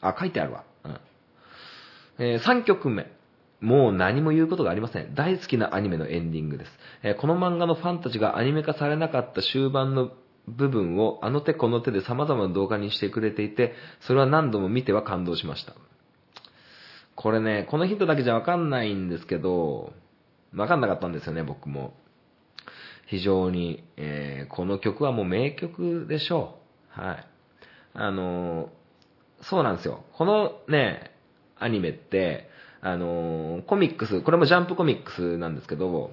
[0.00, 0.64] あ、書いてあるわ。
[0.84, 0.98] うん。
[2.18, 3.10] えー3曲目。
[3.60, 5.14] もう何も言うことがありません。
[5.14, 6.70] 大好きなアニメのエンディングです。
[7.02, 10.10] えーこの漫画のファンたちがアニメ化されなかった終盤の
[10.46, 15.74] 部分をあの手この手で様々な動画にしてくれていて、それは何度も見ては感動しました。
[17.14, 19.92] これね、このヒントだけじゃわかんないんですけど、
[20.54, 21.94] わかんなかったんですよね、僕も。
[23.06, 26.58] 非常に、えーこの曲はもう名曲でしょ
[26.96, 27.00] う。
[27.00, 27.26] はい。
[27.94, 28.68] あのー
[29.42, 30.04] そうなんですよ。
[30.16, 31.10] このね、
[31.58, 32.48] アニメって、
[32.80, 36.12] あのーコミックス、これもジャンプコミックスなんですけど、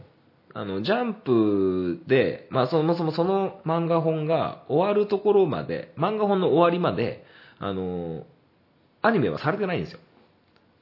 [0.53, 7.25] あの、ジャンプで、まあそもそもその漫画本が終わるところまで、漫画本の終わりまで、
[7.59, 8.23] あのー
[9.03, 9.99] アニメはされてないんですよ。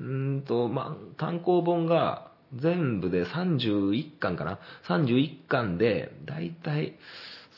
[0.02, 6.96] うーんと、まあ、単行本が全部で31巻かな ?31 巻で、だいたい、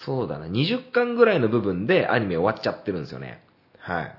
[0.06, 3.44] そうだな、20巻ぐらいの部分でアニメ終わっちゃってるんですよね。
[3.80, 4.16] はい。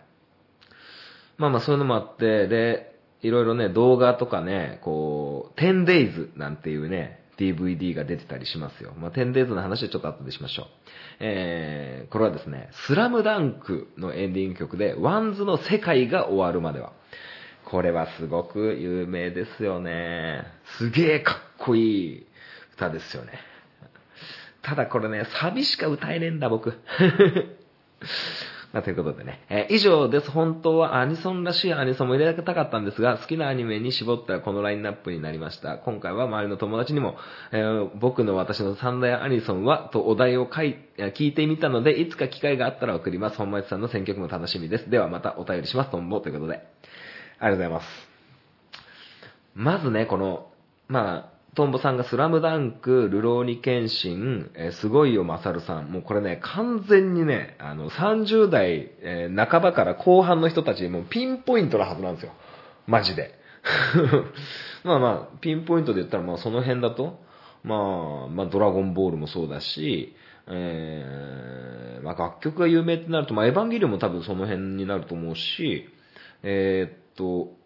[1.38, 8.92] まあまあそういうのもあって、で、いろいろね、動画とかね、こう、10days なんていうね、DVD が出てたりしますよ。
[8.98, 10.66] まあ、10days の話はちょっと後でしましょう。
[11.20, 16.92] えー、これはですね、スラムダンクのエンディング曲で、 WANDS の世界が終わるまでは。
[17.72, 20.44] これはすごく有名ですよね。
[20.76, 22.26] すげえかっこいい
[22.74, 23.32] 歌ですよね。
[24.60, 26.74] ただこれね、サビしか歌えねえんだ僕。
[28.74, 30.30] まあ、ということでね、えー以上です。
[30.30, 35.78] 本当はアニソンらしいアニソンも入れたかったんですが、好きなアニメに絞ったらこのラインナップになりました。
[35.78, 37.16] 今回は周りの友達にも、
[37.52, 43.38] えー僕の私の三大アニソンは、とお題を書い聞いてみたので、いつか機会があったら送ります。
[43.38, 44.90] 本町さんの選曲も楽しみです。
[44.90, 45.90] ではまたお便りします。
[45.90, 46.60] とんぼということで。
[47.42, 47.86] ありがとうございます。
[49.56, 50.46] まずね、この、
[50.86, 55.90] まあ、トンボさんがスラムダンク、ルローニケンシン、えーすごいよ、マサルさん。
[55.92, 62.32] もうこれね、完全にね、あの、30代、えー半ばから後半の人たちにもうピンポイントなはずなんですよ。
[62.86, 63.34] マジで。
[64.84, 67.20] まあまあ、ピンポイントで言ったら、まあその辺だと、
[67.64, 70.14] まあ、まあドラゴンボールもそうだし、
[70.46, 75.88] えーまあ楽曲が有名ってなると、まあエヴァンゲリオンも多分その辺になると思うし、
[76.44, 77.56] えーと、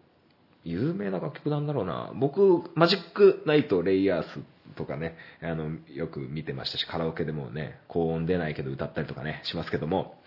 [0.63, 2.11] 有名な楽曲なんだろうな。
[2.15, 4.39] 僕、マジックナイト、レイヤース
[4.75, 10.21] とかね、あの、よく見てましたし、カラオケでもね、高音出ないけど歌ったりとかね、しますけども、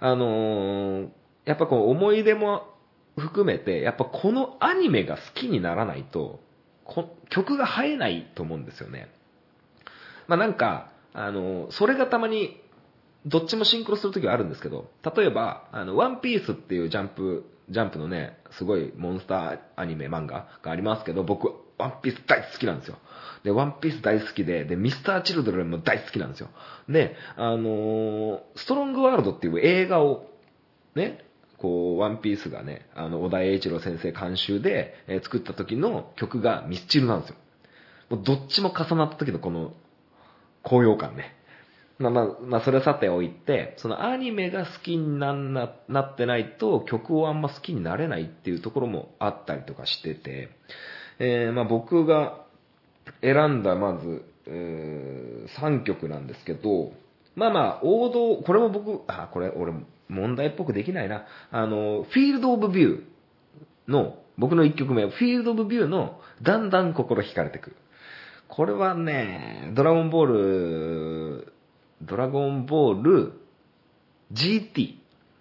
[0.00, 1.08] あのー
[1.44, 2.66] やっぱこう思い出も
[3.16, 6.40] 含めて、やっぱこのアニメが好きにならないと、
[6.84, 9.08] こ曲が映えないと思うんですよね。
[10.26, 12.60] まあなんか、あのーそれがたまに
[13.26, 21.48] どっちもシンクロするときはあるんですけど、例えば、あの、ワンピースっていうジャンプ、ジャンプのね、すごいモンスターアニメ漫画がありますけど、僕、
[21.78, 22.98] ワンピース大好きなんですよ。
[23.44, 26.48] で、ワンピース大好きで、で、ミスターチルドレンも大好きなんですよ。
[26.88, 30.30] で、あのーストロングワールドっていう映画を、
[30.94, 31.24] ね、
[31.58, 37.36] こう、ワンピースがね、あの、小田栄一郎先生監修で、えー作った時の曲がミスチルなんですよ。
[38.10, 39.74] もうどっちも重なった時のこの、
[40.62, 41.34] 高揚感ね。
[41.98, 50.50] まあまあ、まあ、それはさておいて、そのアニメが好きになんななってないと曲をあんま好きになれないっていうところもあったりとかしてて、
[51.18, 52.44] えーまあ僕が
[53.22, 56.92] 選んだまず、え3曲なんですけど、
[57.34, 59.72] まあまあ、王道、これも僕、あ、これ俺
[60.08, 61.26] 問題っぽくできないな。
[61.50, 67.76] あの、フィールド・オブ・ビューの、僕の1曲目、フィールド・オブ・ビューの、だんだん心惹かれてくる。
[68.48, 71.52] これはね、ドラゴンボール、
[72.02, 73.32] ドラゴンボール
[74.32, 74.96] GT、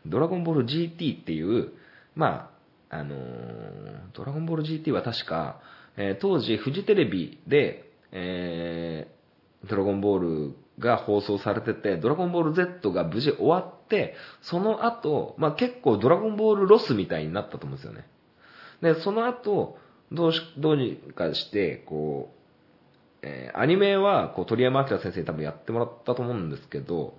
[0.05, 1.73] ドラゴンボール GT っていう、
[2.15, 2.51] ま
[2.89, 3.15] あ、あの
[4.13, 5.59] ドラゴンボール GT は確か、
[5.97, 9.15] えー当時フジテレビで、えー
[9.67, 18.07] ドラゴンボールが放送されてて、ドラゴンボール Z が無事終わって、その後、まあ結構ドラゴンボールロスみたいになったと思うんですよね。
[18.81, 19.77] で、その後、
[20.11, 22.35] どうし、どうにかして、こう、
[23.25, 27.15] えーアニメは、こう、鳥山明先生に多分やってもらったと思うんですけど、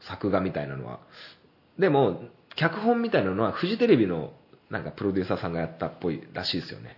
[0.00, 1.00] 作画みたいなのは。
[1.78, 2.22] でも、
[2.56, 4.32] 脚本みたいなのは、フジテレビの、
[4.70, 6.96] なんか、プロデューサーさんがやったっぽいらしいですよね。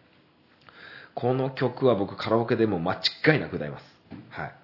[1.15, 3.85] この曲は僕、カラオケでも間違いなく歌います。
[4.31, 4.55] はい。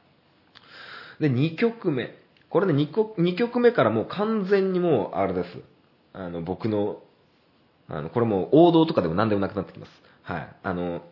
[1.21, 2.15] で、2曲目。
[2.51, 5.49] これね、2, 個2曲目からもう完全にもう、あれです。
[6.13, 7.03] あの、僕の、
[7.89, 9.91] あの、これも王道とかでも何でもなくなってきます。
[10.23, 10.57] はい。
[10.63, 11.03] あの、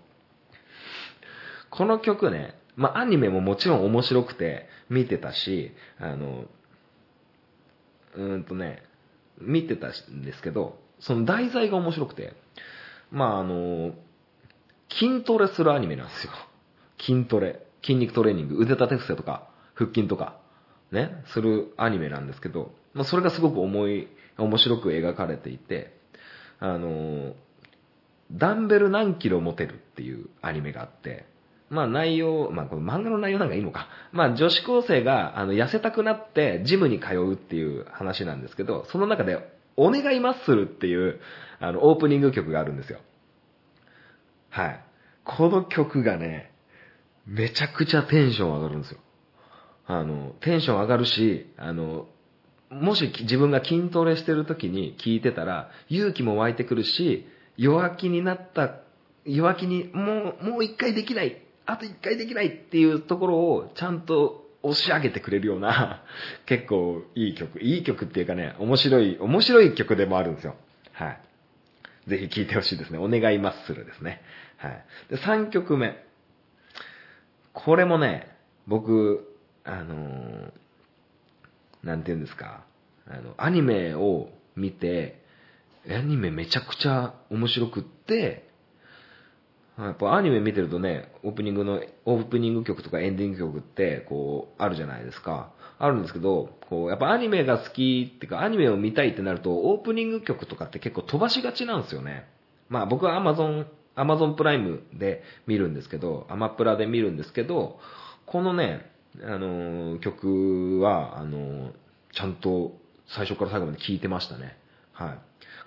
[1.71, 6.45] この曲ね、まあ、アニメももちろん面白くて見てたし、あの、
[8.15, 8.83] うーんとね、
[9.41, 12.35] 見てたんですけど、その題材が面白くて、
[13.11, 13.93] まあ、あの、
[14.91, 16.33] 筋トレするアニメなんですよ。
[17.01, 17.63] 筋トレ。
[17.83, 18.57] 筋肉トレーニング。
[18.57, 20.39] 腕立て伏せとか、腹筋とか、
[20.91, 24.09] ね、するアニメなんですけど、まあ、それがすごく重い、
[24.39, 25.95] 面白く描かれていて、
[26.59, 27.35] あの、
[28.33, 31.27] ダンベル何キロ持てるっていうアニメがあって、
[31.69, 33.89] まあ内容、まあこの漫画の内容なんかいいのか。
[34.13, 39.39] まあ女子高生があの痩せたくなってジムに通うっていう話なんですけど、その中で
[39.77, 41.21] お願いマッスルっていう
[41.61, 43.01] あのオープニング曲があるんですよ。
[44.51, 44.81] はい。
[45.25, 46.53] この曲がね、
[47.27, 49.01] めちゃくちゃテンション上がるんですよ。
[49.87, 52.07] あの、テンション上がるし、あの、
[52.71, 57.27] もし自分が筋トレしてる時に聞いてたら、勇気も湧いてくるし、
[57.57, 58.81] 弱気になった、
[59.25, 66.03] 弱気に、もう、もう一回できない、あと一回できないっていうところをちゃんと押し上げてくれるような、
[66.47, 70.57] 結構いい曲、いい曲っていうかね、面白い、面白い曲でもあるんですよ。
[70.93, 71.21] はい。
[72.09, 72.99] ぜひ聴いてほしいですね。
[72.99, 74.23] お願いマッスルですね。
[74.59, 74.85] はい。
[75.11, 76.05] で、3曲目。
[77.53, 78.29] これもね、
[78.67, 80.53] 僕、あのー
[81.87, 82.65] なんて言うんですか、
[83.07, 85.23] あの、アニメを見て、
[85.89, 88.46] アニメめちゃくちゃ面白くって、
[89.79, 95.53] やっぱアニメ見てるとね、オープニングの、オープニング曲とかエンディング曲って、こう、あるじゃないですか。
[95.79, 102.27] あるんですけど、こう、やっぱアニメが好きっていうか、アニメを見たいってなると、オープニング曲とかって結構飛ばしがちなんですよね。
[102.69, 103.67] まあ僕は Amazon、
[103.97, 107.79] Amazon プライムで見るんですけど、アマプラで見るんですけど、
[108.25, 108.91] このね、
[109.23, 111.73] あのー曲は、あのー
[112.13, 112.73] ちゃんと
[113.09, 114.57] 最初から最後まで聞いてましたね。
[114.93, 115.19] はい。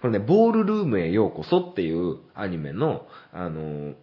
[0.02, 3.93] これね、ボールルームへようこそっていうアニメの、あの、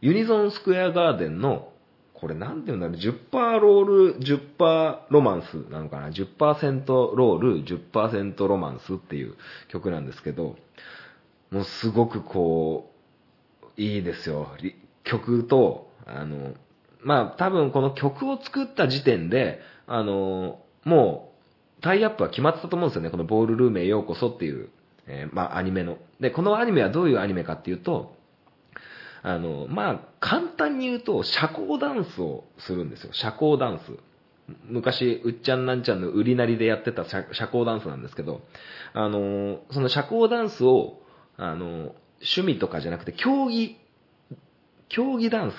[0.00, 1.72] ユニゾンスクエアガーデンの、
[2.14, 9.36] これなんて言うんだろう、10%ロール、10%ロマンスなのかな ?10% ロール、10%ロマンスっていう
[9.68, 10.56] 曲なんですけど、
[11.50, 12.92] もうすごくこ
[13.76, 14.48] う、いいですよ。
[15.04, 16.54] 曲と、あの、
[17.02, 21.32] まあ多分この曲を作った時点で、あの、も
[21.78, 23.10] うタイアップは決まってたと思うんですよね。
[23.10, 24.68] このボールルームへようこそっていう、
[25.10, 25.98] えーまあアニメの。
[26.20, 28.16] で、このアニメはどういうアニメかっていうと、
[29.22, 33.12] あの、まあ簡単に言うと社交ダンスをするんですよ。
[33.12, 33.98] 社交ダンス。
[34.66, 38.40] 昔、うっちゃんなんちゃんの売りなりでやってた社交ダンスなんですけど、
[38.94, 41.02] あの、その社交ダンスを、
[41.36, 43.76] あの、趣味とかじゃなくて競技、
[44.88, 45.56] 競技ダンス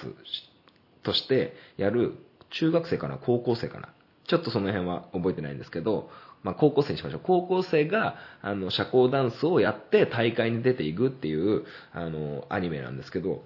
[1.04, 2.16] としてやる
[2.50, 3.90] 中学生かな高校生かな
[4.32, 6.10] ちょっとその辺は覚えてないんですけど、
[6.42, 7.22] まあ高校生にしましょう。
[7.22, 13.44] 高校生が、あの、社交ダンスをやって大会に出ていくっていう、あの、アニメなんですけど、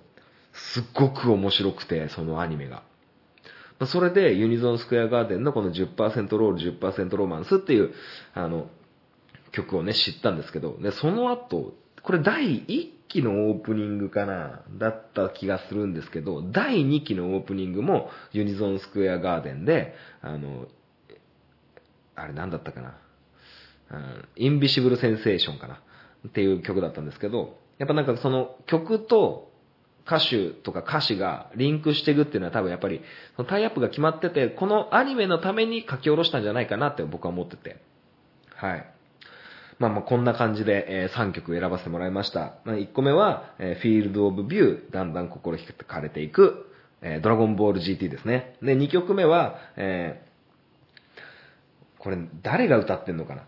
[0.54, 2.84] すっごく面白くて、そのアニメが。
[3.80, 7.96] まあそれでユニゾンスクエアガーデンのこの10%ロール、10%ロマンスっていう、
[8.36, 8.68] あの、
[9.54, 11.74] 曲をね、知ったんですけど、で、その後、
[12.04, 20.68] これ第1期のオープニングかなだった気がするんですけど、第2期のオープニングもユニゾンスクエアガーデンで、あの、
[22.16, 22.98] あれなんだったかな
[24.36, 25.82] インビシブルセンセーションかな
[26.28, 29.52] っていう曲だったんですけど、やっぱなんかその曲と
[30.06, 33.02] 歌手とか歌詞がリンクしていくっていうのは多分やっぱり、
[33.36, 37.82] そのタイアップが決まってて、このアニメのために書き下ろしたんじゃないかなって僕は思ってて。
[38.56, 38.95] はい。
[39.80, 42.56] まあまあこんな感じで、え3曲選ばせてもらいました。
[42.64, 46.72] まあ1個目は、え、フィールドオブビュー、だんだん心惹かれていく、
[47.02, 48.56] えドラゴンボール GT ですね。
[48.62, 50.26] で、2曲目は、えー
[51.98, 53.44] これ誰が歌ってんのかな？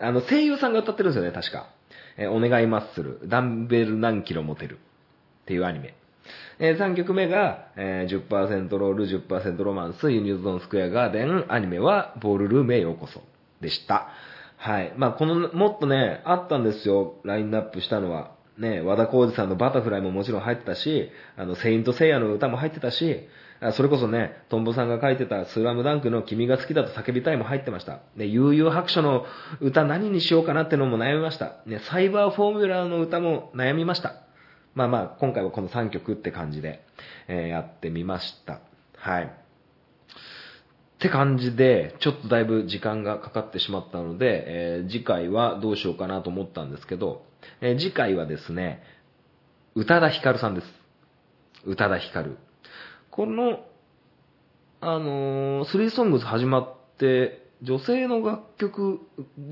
[0.00, 1.68] あの、声優さんが歌ってるんですよね、確か。
[2.16, 5.94] えーお願いマッスル、ダンベル何キロ持てるっていうアニメ。
[6.58, 13.22] えー3曲目が、えー10%ロール、10%ロマンス、ユニゾンスクエアガーデン、アニメはボールルームへようこそ
[13.60, 14.08] でした。
[14.64, 14.94] はい。
[14.96, 18.30] まあ、この、もっとね、あったんですよ、ラインナップしたのは。
[18.56, 23.28] ね、和田浩二さんのバタフライももちろん入ってたし、あの、セイントセイヤの歌も入ってたし、
[23.72, 28.00] それこそね、トンボさんが書いてたスラムダンクの君が好きだと叫びたいも入ってました。
[28.16, 29.26] で、悠々白書の
[29.60, 31.56] 歌何にしようかなってのも悩みました。
[31.66, 34.14] ね、サイバーフォーミュラーの歌も悩みました。
[34.74, 36.82] まあまあ、今回はこの3曲って感じで、
[37.28, 38.60] えーやってみました。
[38.96, 39.43] はい。
[41.04, 47.26] って感じで、ちょっとだいぶ時間がかかってしまったので、えー次回はどうしようかなと思ったんですけど、
[47.60, 48.82] えー次回はですね、
[49.74, 50.66] 宇多田ヒカルさんです。
[51.66, 52.38] 宇多田ヒカル。
[53.10, 53.66] この、
[54.80, 59.00] あのー、スリーソングス始まって、女性の楽曲、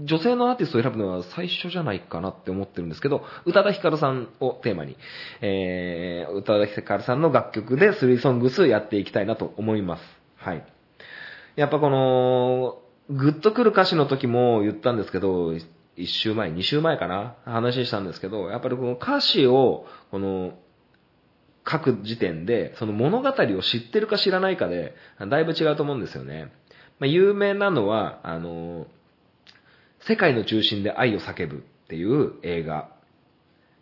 [0.04, 4.96] 女性のアーティストを選ぶのは最初じゃないかなって思ってるんですけど、宇多田ヒカルさんをテーマに、
[5.42, 10.02] えー、宇多田ヒカルさんの楽曲でスリーソングスやっていきたいなと思います。
[10.36, 10.64] はい。
[11.56, 12.78] やっぱこの、
[13.10, 15.52] グッとくる歌詞の時も言ったんですけど、
[15.96, 17.34] 一週前、二週前かな？
[17.44, 20.54] 話したんですけど、やっぱりこの歌詞を、この、
[21.68, 24.94] 書く時点で、その物語を知ってるか知らないかで、
[25.28, 26.52] だいぶ違うと思うんですよね。
[26.98, 28.86] まあ、有名なのは、あの、
[30.00, 32.88] 世界の中心で愛を叫ぶっていう映画。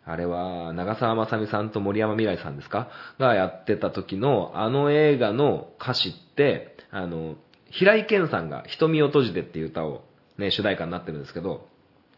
[0.05, 2.89] あれは、長澤まさみさんと森山未来さんですか？
[3.17, 7.35] がやってた時の、あの映画の歌詞って、あの、
[7.71, 10.03] 平井堅さんが瞳を閉じてっていう歌を
[10.37, 11.67] ね、主題歌になってるんですけど、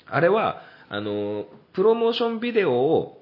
[0.06, 3.22] あれは、あの、プロモーションビデオを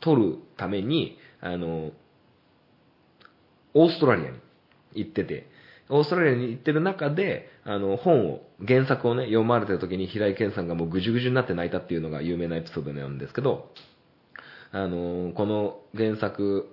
[0.00, 1.92] 撮るために、あの、
[3.74, 4.38] オーストラリアに
[4.94, 5.48] 行ってて、
[5.88, 13.70] オーストラリアに行ってる中で、あの、本を、原作をね、読まれてる時に平井堅さんがもうぐじゅぐじゅになって泣いたっていうのが有名なエピソードなんですけど、
[14.70, 16.68] あの、この原作、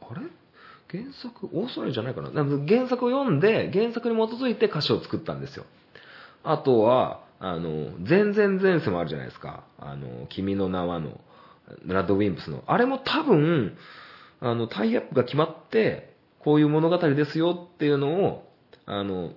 [0.00, 0.22] あれ
[0.90, 5.64] 原作、オーストラリアじゃないかな原作を読んで、原作に基づいて歌詞を作ったんですよ。
[6.42, 9.64] あとは、あの、全然前世もあるじゃないですか。
[9.78, 11.20] あの、君の名はの、
[11.86, 12.64] ラッドウィンプスの。
[12.66, 13.76] あれも多分、
[14.40, 18.50] あの、タイアップが決まって、こういう物語ですよっていうのを、
[18.86, 19.32] あの、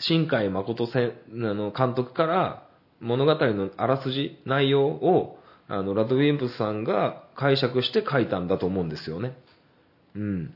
[0.00, 2.66] 新海誠せあの監督から
[3.00, 5.38] 物語のあらすじ、内容を、
[5.68, 9.36] あの、ラッドウィンプスさんが解釈して書いたんだと思うんですよね。
[10.16, 10.54] うん。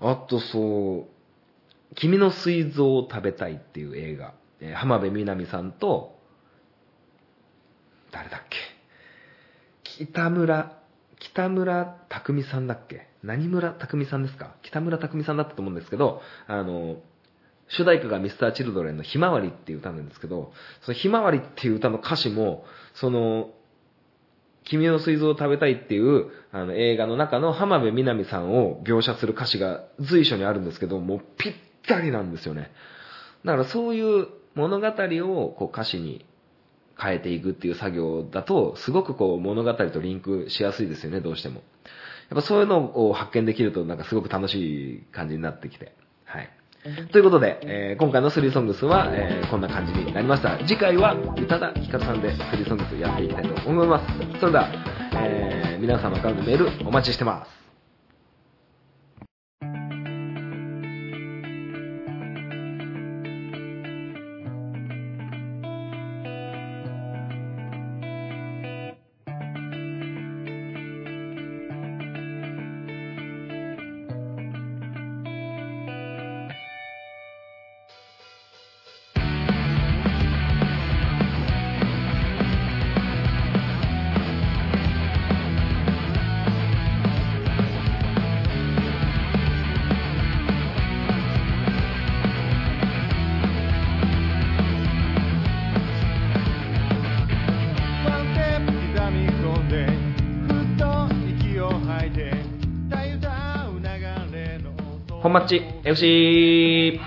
[0.00, 4.34] あとそう、君の膵臓を食べたいっていう映画。
[4.74, 6.18] 浜辺美波さんと、
[8.10, 8.58] 誰だっけ？
[10.04, 10.78] 北村、
[11.18, 13.08] 北村匠さんだっけ？
[13.22, 14.54] 何村匠さんですか？
[14.62, 16.96] 北村匠さんだったと思うんですけど、あの、
[17.68, 23.50] 主題歌が Mr.Children のひまわりっていう歌なんですけど、そのひまわりっていう歌の歌詞も、その、
[24.70, 31.52] 君の水蔵を食べたいっていうあの映画の中の浜辺美波さんを描写する歌詞が随所にあるんですけど、もうぴっ
[31.86, 32.70] たりなんですよね。
[33.44, 36.24] だからそういう物語をこう歌詞に
[36.96, 41.62] 変えていくっていう作業だと、すごくこう物語とリンクしやすいですよね、どうしても。
[42.28, 45.96] やっぱそういうのを発見できるとなんかすごく楽しい感じになってきて。
[46.24, 46.50] はい。
[47.12, 50.56] ということで、えー今回のスリーソングスは、えーこんな感じになりました。
[50.66, 54.06] 次回は宇多田ヒカルさんでスリーソングスやっていきたいと思います。
[54.40, 54.68] それでは、
[55.14, 57.59] えー皆様からのメールお待ちしてます。
[105.90, 106.04] 本マッチ
[106.94, 107.00] FC!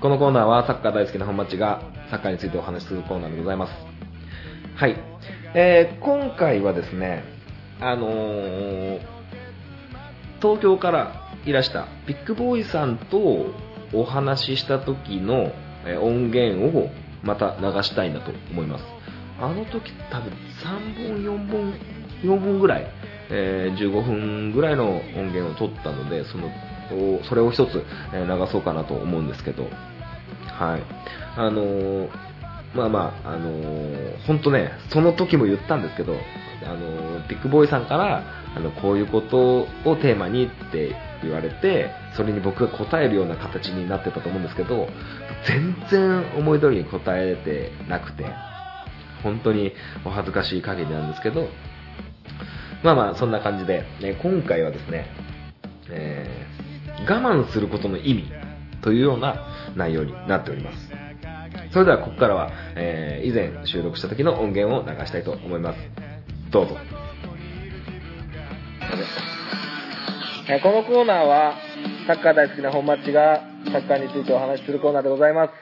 [0.00, 3.72] このコーナーはサッカー大好きな本マッチがサッカーについてお話しするコーナーでございます。
[4.76, 4.96] はい。
[5.54, 7.24] えー今回はですね、
[7.80, 9.00] あのー
[10.42, 13.46] 東京からいらしたビッグボーイさんと
[13.94, 15.52] お話しした時の
[16.02, 16.90] 音源を
[17.22, 18.84] また流したいなと思います。
[19.40, 21.74] あの時多分3本、4本、
[22.22, 22.86] 4本ぐらい、
[23.30, 26.50] えー15分ぐらいの音源を取ったので、その、
[27.24, 30.82] それを一つ、流そうかなと思うんですけど、はい。
[31.36, 32.08] あのー
[32.74, 36.14] まあまあ、あのー、本当ね、その時も言ったんですけど、
[36.64, 38.24] あのービッグボーイさんから、
[38.56, 44.88] あの、こういうことをテーマにって言われて、それに僕が答えるような形になってたと思うんですけど、
[45.46, 48.26] 全然思い通りに答えてなくて、
[49.22, 49.72] 本当に
[50.04, 51.48] お恥ずかしい限りなんですけど、
[52.84, 55.06] まあまあ、そんな感じで、ね、今回はですね、
[55.90, 56.44] えー
[57.10, 58.24] 我慢することの意味
[58.80, 60.92] というような内容になっております。
[61.72, 65.78] それではここからは、えー以前収録した時の音源を流したいと思います。
[66.50, 66.76] どうぞ。
[70.48, 71.54] えーこのコーナーは、
[72.06, 73.40] サッカー大好きな本マッチが
[73.72, 75.52] サッカーについてお話しするコーナーでございます。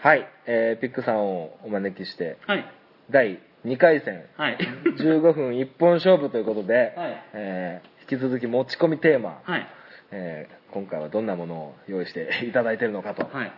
[0.00, 2.64] はい、えーピックさんをお招きして、はい。
[3.10, 4.58] 第2回戦、はい。
[4.98, 9.66] 15分一本勝負ということで、はいえー引き続き持ち込みテーマ、はい。
[10.10, 13.24] えー今回はどんなものを用意していただいているのかと。
[13.24, 13.52] はい。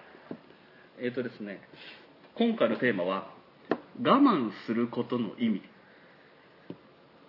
[1.02, 1.60] えっ、とですね、
[2.36, 3.32] 今回のテーマは、
[4.02, 5.62] 我慢することの意味。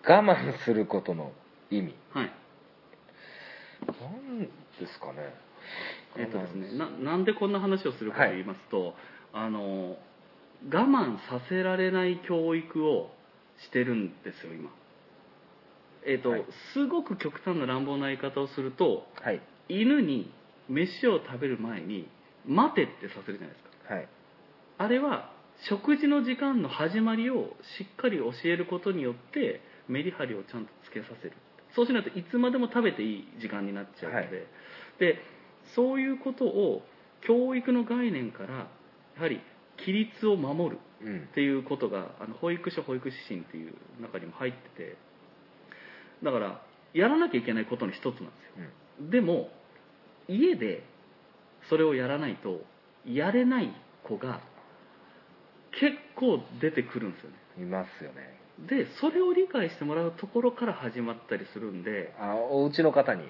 [0.04, 1.32] 我慢することの
[1.70, 1.94] 意味。
[2.12, 2.32] はい。
[3.86, 5.34] 何ですかね。
[6.16, 8.94] えっ、とですね、ななんでこんな話をするかと言いますと、
[9.32, 9.96] あの、
[10.70, 13.10] 我慢させられない教育を
[13.66, 14.70] してるんですよ、今。
[16.04, 16.44] えっ、と、はい
[16.74, 19.40] すごく極端な乱暴な言い方をすると、はい。
[19.68, 20.30] 犬に
[20.68, 22.08] 飯を食べる前に
[22.46, 24.08] 待てってさせるじゃないですかはい。
[24.78, 25.30] あれは
[25.68, 31.36] 食事の時間の始まりをしっかり教えることによってメリハリをちゃんとつけさせる
[31.74, 34.46] そうしないといつまでも食べていい時間になっちゃうので,、はい
[34.98, 35.18] で
[35.76, 36.82] そういうことを
[37.26, 38.66] 教育の概念から
[39.16, 39.40] やはり
[39.86, 41.34] 規律を守るうんっ。
[41.34, 44.96] ていうことがあの保育所保育指針っていう中にも入ってて
[46.22, 46.62] だから
[46.94, 49.48] やらなきゃいけないことの一つなんですよでも
[50.28, 50.84] 家で
[51.68, 52.60] それをやらないと
[53.06, 53.72] やれない
[54.04, 54.40] 子が
[55.72, 58.38] 結構出てくるんですよねいますよね。
[58.68, 63.24] でそれを理解してもらうところから始まったりするんであ、お家の方に。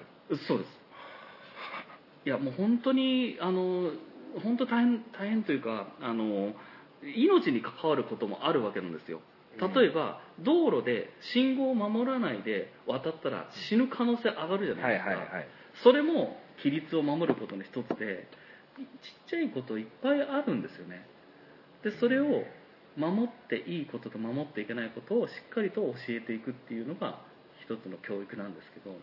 [0.47, 0.69] そうです
[2.25, 3.91] いやもう本当にあの
[4.41, 6.53] 本当大変大変というかあの
[7.15, 9.21] 命に関わることもあるわけなんですよ。
[9.59, 15.47] 例えば、道路で信号を守らないで渡ったら死ぬ可能性上がるじゃなはいいですか、はいはい。
[15.83, 18.27] それも規律を守ることの一つで
[18.77, 18.85] ちっ
[19.29, 21.05] ちゃいこといっぱいあるんですよね。
[21.83, 22.43] でそれを
[22.97, 27.19] 守っていいことと守っていけないことをしっかりと教えていくっていうのが
[27.61, 28.95] 一つの教育なんですけど。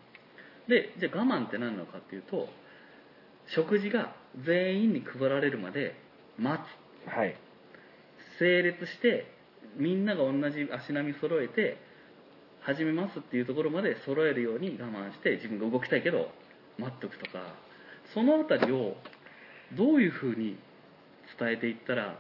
[0.69, 2.49] でじゃあ我慢って何なのかっていうと
[3.55, 4.15] 食事が
[4.47, 5.95] 全員に配られるまで
[6.39, 6.63] 待
[7.07, 7.11] つ。
[7.11, 7.37] はい。
[8.39, 9.27] 整列して
[9.77, 11.79] みんなが同じ足並み揃えて
[12.63, 16.31] 始めますっていうところまで揃えるように我慢して自分が動きたいけど
[16.79, 17.71] 待っとくとか。
[18.15, 18.97] そのあたりを
[19.77, 20.59] どういうふうに
[21.39, 22.19] 伝えていったら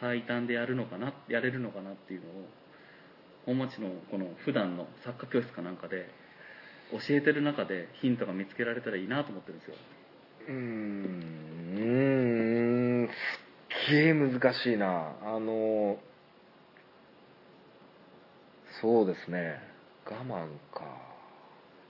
[0.00, 2.48] 最短でやるのかなやれるのかなっていうのを
[3.46, 6.08] 本町のこの普段のサッカー教室かなんかで
[6.92, 9.74] 教えてる中でヒントが見つけられたらいいなと思ってるんですよ
[10.48, 11.22] うん
[13.08, 13.12] す
[13.88, 15.12] っげえ難しいな。
[15.22, 15.98] あの
[18.80, 19.60] そうですね。
[20.04, 20.84] 我慢か。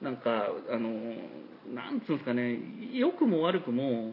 [0.03, 0.89] なんかあの
[1.73, 2.59] なんつうんですかね。
[2.93, 4.13] 良くも悪くも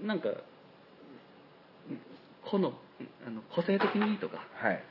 [0.00, 0.28] なんか
[2.50, 2.72] この
[3.26, 4.82] あの個性的にとかはい。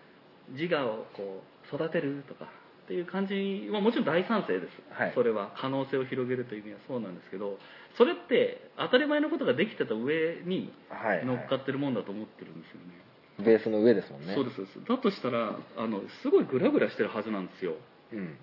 [0.50, 2.52] 自我をこう育てるとか
[2.90, 5.14] っていう感じはもちろん大賛成です、はい。
[5.14, 7.60] それは可能性を広げるという意味はそうなんですけど
[8.00, 14.34] それって当たり前のことができてた上にはい、はい乗っかってるもんだと思ってるんですよね、ベースの上ですもんね。
[14.34, 14.56] そうです。
[14.58, 17.76] そうですだとしたらあのすごいグラグラしてるはずなんですよ。
[18.12, 18.20] うん。
[18.20, 18.36] うん。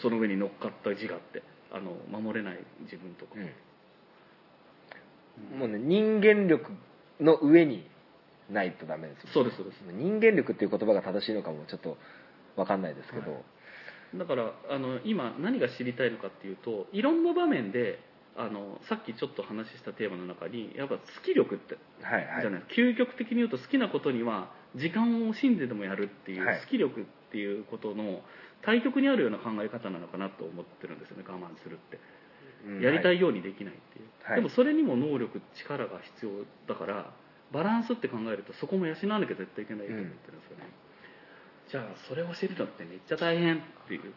[0.00, 1.42] その上に乗っかった自我って。
[1.74, 3.32] あの守れない自分とか、
[5.50, 5.58] うん。
[5.58, 6.70] もうね人間力
[7.18, 7.88] の上に
[8.50, 9.80] ないとダメですそうですそうです。
[9.90, 11.96] 人間力っていう言葉が正しいのかもちょっと
[12.56, 14.18] 分かんないですけど、はい。
[14.18, 17.98] だからあの今何が知りたいのかっていうといろんな場面で
[18.36, 22.40] あのさっきちょっと話したテーマの中にやっぱ好き力ってはいはい。
[22.42, 22.62] じゃない。
[22.76, 26.60] 究極的に言うと好きなことには時間を惜しんででもやるっていうはい。
[26.60, 28.20] 好き力っていうことの
[28.62, 31.96] 対極にあるような考え方なのかなと思ってるんですよね我慢するって。
[31.96, 34.36] うんやりたいようにできないっていう、はい。
[34.36, 36.30] でもそれにも能力力が必要
[36.68, 37.10] だから
[37.52, 40.70] バランスって考えるとそこも養わなきゃ絶対いけないと思ってるんですよね、
[41.72, 43.58] じゃあそれを教えるのってめっちゃ大変っ
[43.88, 44.12] ていう。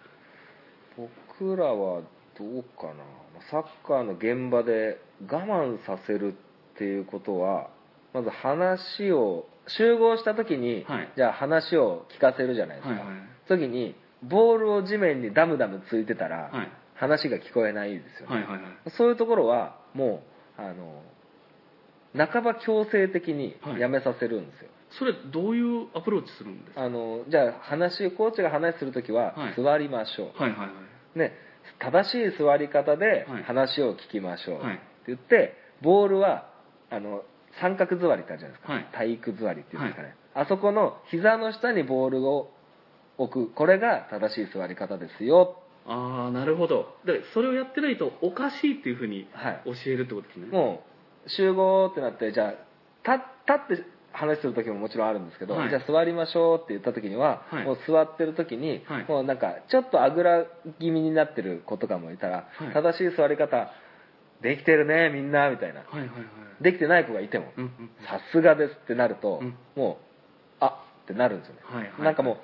[0.97, 2.01] 僕らは
[2.37, 3.03] どうかな。
[3.49, 6.35] サッカーの現場で我慢させる
[6.73, 7.69] っていうことは
[8.13, 11.13] まず話を集合した時に、はい。
[11.15, 13.15] じゃあ話を聞かせるじゃないですか、はいはい。
[13.47, 16.71] 時にボールを地面にダムダムついてたら、はい。
[16.95, 18.71] 話が聞こえないですよね、はいはいはい。
[18.97, 20.23] そういうところはも
[20.57, 21.01] うあの
[22.15, 26.83] 半ば強制的にやめさせるんですよ、それどういうアプローチするんですか？
[26.83, 29.61] あのじゃあ話コーチが話する時ははい。
[29.61, 30.65] 座りましょう、はいはいは
[31.15, 31.19] い。
[31.19, 31.33] ね、
[31.79, 33.43] 正しい座り方ではい。
[33.43, 34.75] 話を聞きましょう、はい。
[34.75, 36.49] って言ってボールは
[36.89, 37.23] あの
[37.61, 38.87] 三角座りってあるじゃないですか、はい。
[38.93, 42.51] 体育座りっていうんですかね、あそこの膝の下にボールを
[43.17, 43.53] 置く。
[43.53, 45.61] これが正しい座り方ですよ。
[45.87, 46.97] ああなるほど。
[47.05, 49.61] でそれをやってないとおかしいっていうふうにはい。
[49.65, 50.83] 教えるってことですね、も
[51.25, 52.51] う集合ってなってじゃあ
[53.09, 55.69] 立立って話する時ももちろんあるんですけど、はい。
[55.69, 57.65] じゃあ座りましょうって言った時には、はい。
[57.65, 59.05] もう座ってる時に、はい。
[59.07, 60.45] もうなんかちょっとあぐら
[60.79, 62.73] 気味になってる子とかもいたら、はい。
[62.73, 63.71] 正しい座り方
[64.41, 65.81] できてるねみんなみたいな。
[65.81, 66.63] はいはいはい。
[66.63, 67.51] できてない子がいても
[68.07, 69.55] さすがですってなると、うん。
[69.75, 69.99] も
[70.61, 72.37] うあってなるんですよね、はいはいなんかもう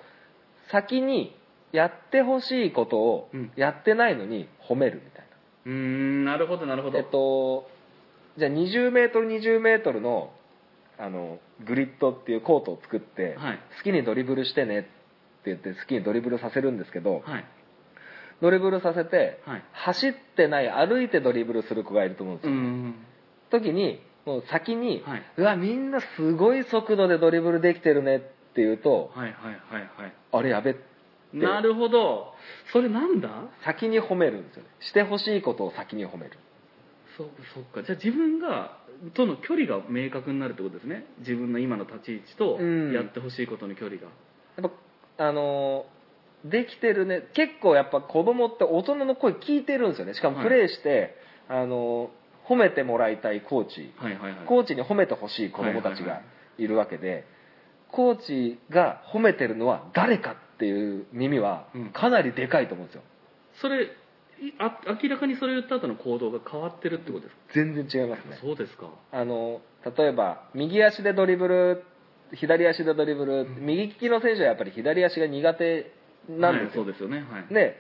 [0.72, 1.36] 先に
[1.72, 3.52] やってほしいことをうん。
[3.56, 5.28] やってないのに褒めるみたいな、
[5.66, 7.70] うーんなるほどなるほど、えっと
[8.38, 10.32] じゃあ 20m20m の
[10.98, 13.60] あのグリッドっていうコートを作って、はい。
[13.78, 14.90] 好きにドリブルしてねって
[15.46, 17.46] 言って好きにドリブルさせるんですけど、はい。
[18.42, 19.64] ドリブルさせて、はい。
[19.72, 22.96] 走ってない歩いてドリブルする子がいると思うんですよ、うーん。
[23.52, 25.24] 時にもう先に、はい。
[25.38, 30.14] うわみんなすごい速度でドリブルできてるねって言うと、はいはいはいはい。
[30.32, 30.76] あれやべ
[31.34, 32.34] なるほど。
[32.74, 33.30] それなんだ？
[33.64, 34.70] 先に褒めるんですよね。
[34.82, 36.38] してほしいことを先に褒める。
[37.18, 37.84] そうそっか。
[37.84, 38.78] じゃあ自分が
[39.16, 41.06] との距離が明確になるってことですね。
[41.20, 42.94] 自分の今の立ち位置とうん。
[42.94, 44.08] やってほしいことの距離が、
[44.62, 44.72] やっ
[45.18, 46.02] ぱあのー
[46.50, 47.30] できてるね。
[47.36, 50.16] 結構やっぱ子供って大人の声聞いてるんですよね。
[50.16, 50.46] しかもはい。
[50.48, 51.16] プレーして、
[51.48, 53.94] あのー褒めてもらいたいコーチ。
[53.98, 54.46] はいはいはい。
[54.48, 56.22] コーチに褒めてほしい子供たちいはいは
[56.58, 56.68] い。
[56.68, 57.26] るわけで、
[57.92, 61.90] コーチが褒めてるのは誰かっていう耳はうん。
[61.92, 63.04] かなりでかいと思うんですよ。
[63.62, 63.88] それい
[64.60, 68.38] あ明らかにそれを言った後の行動が変わってるってことですか、全然違いますね。
[68.42, 68.90] そうですか。
[69.12, 69.62] あの
[69.98, 71.84] 例えば右足でドリブル
[72.34, 73.66] 左足でドリブル、ん。
[73.66, 75.92] 右利きの選手はやっぱり左足が苦手
[76.30, 77.26] なんですよ、はい、そうですよね。
[77.30, 77.54] はい。
[77.54, 77.78] で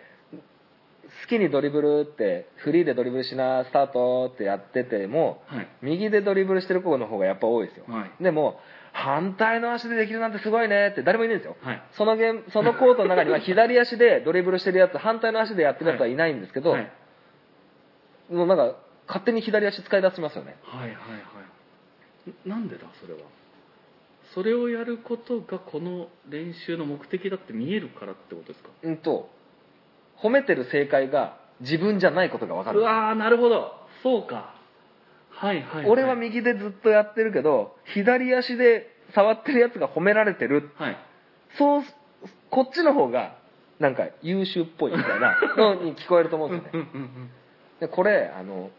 [1.23, 5.67] 好きにドリブルってフリーでドリブルしなスタートってやっててもはい。
[5.81, 8.23] 右でドリブルしてる子の方がやっぱ多いですよ、はい。
[8.23, 8.59] でも
[8.93, 11.55] 反対の足でできるなんてすごいねって誰もいないんですよ。
[11.61, 11.81] はい。
[11.93, 16.91] そのゲーム そのコートの中には左足でドリブルしてるやつ反対の足でやってるやつはいないんですけど、はい。
[18.29, 18.75] もうなんか
[19.07, 20.55] 勝手に左足使い出しますよね。
[20.63, 20.97] はいはいは
[22.27, 22.49] い。
[22.49, 23.19] ななんでだそれは？
[24.33, 28.69] それをやることがこの練習の目的だって見えるからってことですか？
[28.83, 29.29] うんと
[30.17, 33.75] 褒めてる正解が自分じゃないことが分かるうわーなるほど。
[34.03, 34.53] そうか
[35.41, 40.69] はいはい、い、俺は右でずっとやってるけど左足で触ってるやつが褒められてる。
[40.75, 40.97] はい。
[41.57, 41.83] そう
[42.49, 43.35] こっちの方が
[43.79, 46.89] なんか優秀っぽいみたいな のに聞こえると思うんですよね。
[47.79, 48.69] でこれあの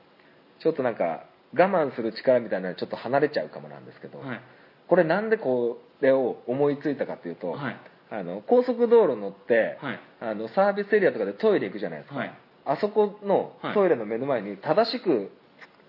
[0.60, 4.40] ちょっとなんか我慢する力みたいなのはちょっと離れちゃうかもなんですけど、はい。
[4.88, 7.76] これなんでこれを思いついたかっていうと、はい。
[8.10, 10.00] あの高速道路乗って、はい。
[10.20, 12.34] あのサービスエリアとかでトイレ行くじゃないですか、はい。
[12.64, 13.74] あそこのはい。
[13.74, 15.30] トイレの目の前に正しく、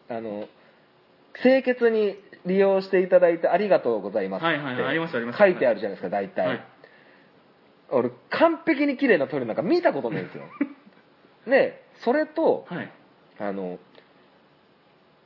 [0.09, 0.47] あの
[1.41, 2.15] 清潔に
[2.45, 5.37] 利用していただいてありがとうございますっはいはいはいありますあります。
[5.37, 6.65] て書いてあるじゃないですか大体、はい。
[7.89, 10.43] 俺完璧に綺麗なトイレなんか見たことないんですよ。
[11.47, 12.91] でそれとはい。
[13.39, 13.79] あの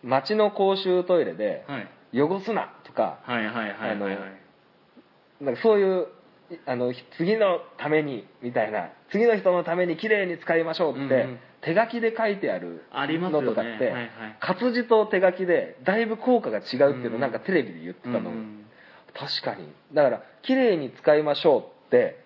[0.03, 1.87] 町の公衆トイレではい。
[2.13, 3.19] 汚すなとか
[5.61, 6.05] そういうい
[6.65, 11.27] あの次のためにみたいな次の人のために綺麗に使いましょうって、
[11.61, 14.11] 手書きで書いてあるのとかって、はいはい。
[14.39, 17.15] 活字と手書きでだいぶ効果が違うっていうのうん。
[17.15, 18.63] をなんかテレビで言ってたの、うん
[19.13, 19.67] 確かに。
[19.93, 22.23] だから綺麗に使いましょうって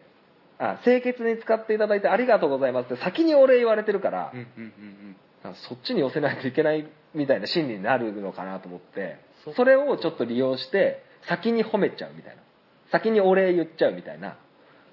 [0.59, 5.15] あ清潔に使っていただいてありがとうございますって先にお礼言われてるから、うんうんうん
[5.67, 12.43] そっちに寄せないといけないみたいな心理になるのかなと思ってそそれをちょっと利用して先に褒めちゃうみたいな
[12.91, 14.37] 先にお礼言っちゃうみたいな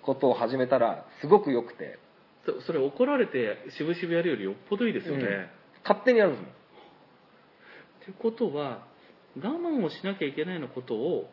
[0.02, 1.98] ことを始めたらすごく良くて。
[2.46, 5.46] そそれ怒られて渋々やるよりよっぽどいいですよね、うん。
[5.82, 6.54] 勝手にやるんですもんっ
[8.06, 8.86] てことは
[9.36, 11.28] 我慢をしなきゃいけないのことを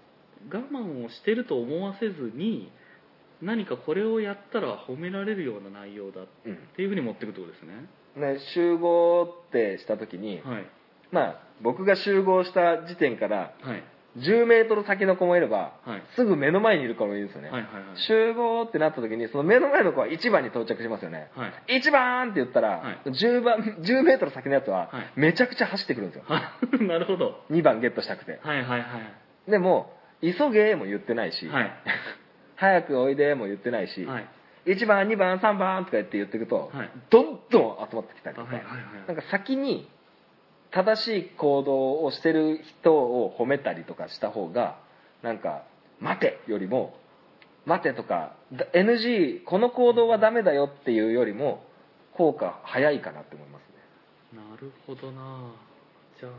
[0.52, 2.72] 我慢をしてると思わせずに
[3.42, 7.88] 何かこれをやったら褒められるような内容だっうんていうふうに持っていくってことですね。
[8.16, 10.66] ね、集合ってした時に、はい。
[11.12, 13.84] まあ僕が集合した時点からはい
[14.18, 16.04] 10メートル先の子もいれば、はい。
[16.16, 17.84] すぐ目の前にいる子もいるんですよね、はいはいはい。
[18.08, 21.82] 集合ってなった時にその目の前の子は1番に到着しますよね、はい。
[21.82, 23.10] 1番って言ったら、はい。
[23.10, 25.20] 10番10メートル先のやつははい。
[25.20, 27.44] めちゃくちゃ走ってくるんですよ、は いなるほど。
[27.52, 28.40] 2番ゲットしたくて。
[28.42, 28.86] はいはいは
[29.48, 29.52] い。
[29.52, 31.72] でも急げも言ってないし、はい。
[32.56, 34.26] 早くおいでも言ってないし、はい。
[34.66, 36.90] 1番2番3番とか言って言っていくと、はい。
[37.10, 39.08] どんどん集まってきたりとか、はいはいはい。
[39.08, 39.90] なんか先に
[40.76, 44.78] 正しい行動をしてる人を褒めたりとかした方が
[45.24, 45.64] なんか
[46.02, 46.98] 待てよりも
[47.66, 51.64] 待てとかだ NG この行動はダメだよっていうよりも
[52.18, 53.62] 効果早いかなって思います
[54.34, 54.42] ね。
[54.50, 55.54] なるほどな。
[56.20, 56.32] じゃあ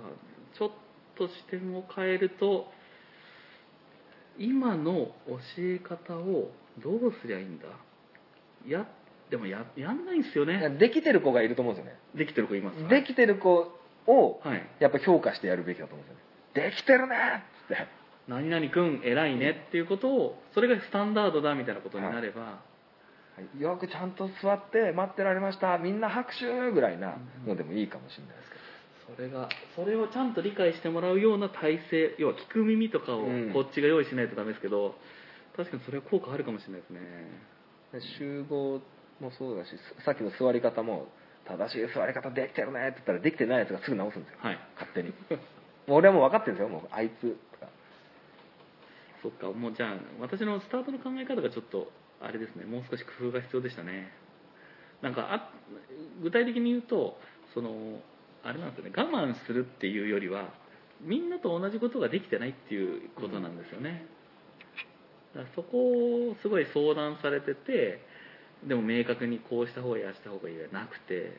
[0.59, 0.71] ちょっ
[1.17, 2.67] と視点を変えると
[4.39, 6.51] 今の教え方を
[6.83, 7.67] どうすりゃいいんだ？
[8.69, 8.87] や
[9.31, 10.77] でもややんないんですよね。
[10.79, 11.99] できてる子がいると思うんですよね。
[12.15, 13.73] できてる子いますできてる子
[14.07, 14.67] をはい。
[14.81, 16.71] やっぱ評価してやるべきだと思うんですよね。
[16.71, 17.17] できてるね！
[17.17, 17.87] っつって。
[18.29, 19.65] 何々君偉いね。
[19.69, 22.61] っていうことをそれがスタンダードだみたいなことになれば、
[23.59, 25.79] よくちゃんと座って待ってられました。
[25.79, 28.63] みんな拍手ぐらいなのでもいいかもしれないですけど。
[29.17, 33.53] それがそれをちゃんと理解してもらうような体制要は聞く耳とかをうん。
[33.53, 34.97] こっちが用意しないとダメですけど、
[35.57, 37.01] 確かにそれは効果あるかもしれないですね。
[37.93, 38.81] で集合
[39.21, 39.69] もそうだし
[40.05, 41.07] さっきの座り方も
[41.49, 44.39] 正しい座り方できてるねって言ったらできてないやつがすぐ直すんですよ。
[44.43, 44.59] はい。
[44.75, 45.13] 勝手に。
[45.89, 46.69] 俺はもう分かってるんですよ。
[46.69, 47.37] もうあいつ。
[47.53, 47.69] とか
[49.23, 49.51] そっか。
[49.53, 51.91] もうじゃあ私のスタートの考え方がちょっと
[52.21, 52.65] あれですね。
[52.65, 54.13] もう少し工夫が必要でしたね。
[55.03, 55.51] なんかあ
[56.23, 57.19] 具体的に言うと
[57.55, 58.01] その
[58.43, 58.93] あれなんですよね。
[58.97, 60.53] 我慢するっていうよりは
[61.03, 64.07] みんなと同じことができてないっていうことなんですよね、
[65.35, 68.01] だからそこをすごい相談されてて
[68.67, 71.31] でも明確にこうした方がいいした方がいいじゃなくて、うん、っ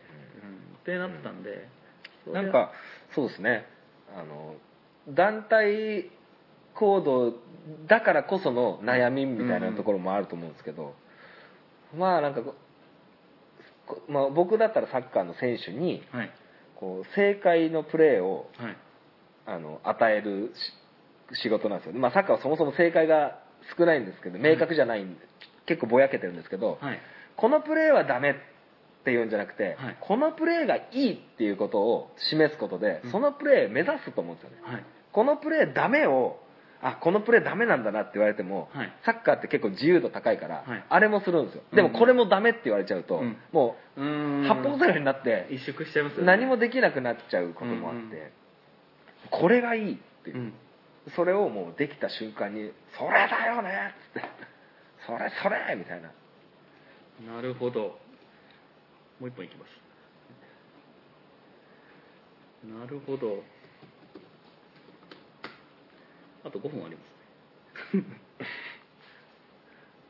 [0.86, 1.68] てなってたんで、
[2.26, 2.44] それは。
[2.44, 2.72] なんか
[3.16, 3.66] そうですね。
[4.16, 4.56] あの
[5.14, 6.10] 団体
[6.76, 7.34] 行動
[7.88, 10.96] だからこその悩みみたいなところもあると思うんですけど、
[11.98, 12.42] まあなんか
[14.10, 16.32] まあ、僕だったらサッカーの選手にはい。
[16.76, 18.78] こう正解のプレーをはい。
[19.50, 20.52] あの与える
[21.34, 23.40] し仕事なんですよ、まあ、サッカーはそもそも正解が
[23.78, 25.22] 少ないんですけど明確じゃないんで、
[25.66, 27.00] 結構ぼやけてるんですけど、はい
[27.38, 28.34] このプレーはダメっ
[29.06, 29.98] ていうんじゃなくて、はい。
[30.02, 33.12] このプレーがいいっていうことを示すことで、うん。
[33.12, 34.50] そのプレー目指すと思うんですよ。
[34.50, 34.84] ねはい。
[35.14, 36.40] このプレーダメを
[36.82, 38.94] あこのプレーダメなんだなって言われても、はい。
[39.06, 40.84] サッカーって結構自由度高いから、はい。
[40.90, 41.64] あれもするんですよ。
[41.74, 43.38] でもうんこれもダメって言われちゃうと、うん。
[43.52, 44.02] もう
[44.48, 46.26] 八方塞がりになって萎縮しちゃいますよね。
[46.26, 48.32] 何もできなくなっちゃうこともあって、うんうん
[49.30, 50.54] これがいいっていう、うん。
[51.16, 54.30] それをもうできた瞬間に「それだよね!」っつって
[55.06, 56.10] 「それそれ!」みたいな
[57.26, 57.98] なるほど。
[59.20, 59.70] もう一本いきます。
[62.68, 63.44] なるほど。
[66.44, 67.02] あと5分ありま
[67.92, 67.98] す。
[67.98, 68.04] ね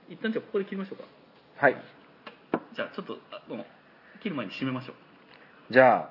[0.10, 1.03] 一旦じゃあここで切りましょうか。
[1.58, 1.76] はい。
[2.74, 3.66] じゃあちょっとあどうも。
[4.22, 4.93] 切る前に締めましょ
[5.70, 6.10] じゃあ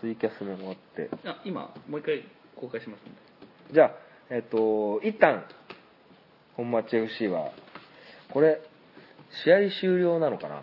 [0.00, 1.06] ツイキャスも終わって。
[1.06, 2.24] うあ今もう一回
[2.54, 3.10] 公開しますんで。
[3.72, 3.94] じゃあ
[4.30, 5.44] えっ、と一旦
[6.56, 7.52] 本町 FC は
[8.30, 8.60] これ
[9.44, 10.62] 試合終了なのかな？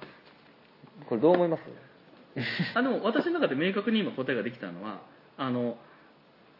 [1.08, 1.62] これどう思います？
[2.76, 5.00] あでも私の中で明確に今答えができたのは
[5.38, 5.78] あの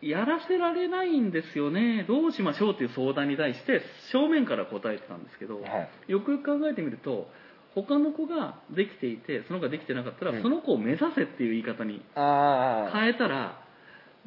[0.02, 2.06] やらせられないんですよね。
[2.08, 3.82] どうしましょうっていう相談に対して
[4.12, 5.68] 正面から答えてたんですけど、は
[6.08, 6.12] い。
[6.12, 7.30] よくよく考えてみると
[7.74, 10.42] 他の子ができていてその子ができてなかったら、うん。
[10.42, 13.60] その子を目指せっていう言い方に変えたら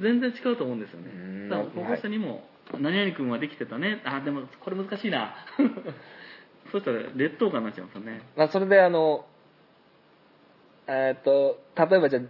[0.01, 1.11] 全然違うと思うんですよね。
[1.15, 1.49] うん。
[1.49, 2.47] だから保護者にも
[2.79, 5.35] 「何々君はできてたね」あでもこれ難しいな
[6.73, 8.23] そしたら劣等感になっちゃいますよね。
[8.37, 9.25] まあ、それであの
[10.87, 12.23] えっと例えばじゃあ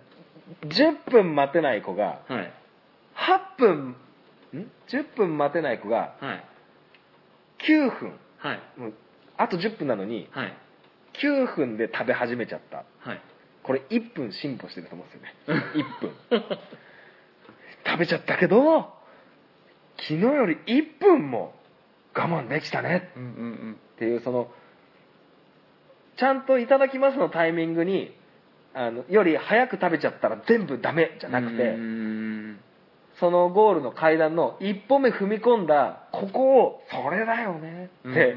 [0.67, 2.53] 10分待てない子がはい。
[3.17, 3.97] 8分ん
[4.89, 6.45] ？10分待てない子がはい。
[7.67, 8.13] 9分。
[8.39, 8.61] はい。
[8.77, 8.95] もう
[9.37, 10.57] あと10分なのにはい。
[11.23, 12.85] 9分で食べ始めちゃった。
[13.01, 13.21] はい。
[13.63, 15.63] これ1分進歩してると思うんですよね。
[16.31, 16.59] 1分。
[17.87, 18.93] 食べちゃったけど
[19.97, 21.55] 昨日より1分も
[22.15, 23.11] 我慢できたね。
[23.17, 24.49] うんうんうんっていうその
[26.19, 28.15] ちゃんといただきますのタイミングに
[28.75, 31.75] あのより早く食べちゃったら全部ダメじゃなくて、
[33.19, 38.37] そのゴールの階段の一歩目踏み込んだここをそれだよねっていう、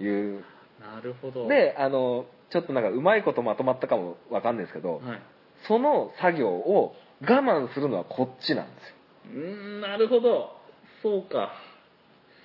[0.00, 0.44] うん
[0.80, 1.46] なるほど。
[1.48, 5.22] であのちょっとなんかうまいことまとまったかもわかんないですけど、はい。
[5.68, 8.94] その作業を我慢するのはこっちなんですよ。
[9.34, 9.38] うー
[9.78, 10.56] んなるほど。
[11.02, 11.52] そうか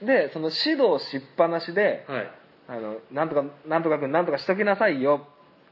[0.01, 2.31] でその指導しっぱなしではい。
[2.69, 5.25] あのなんとかなんとか君なんとかしときなさいよ。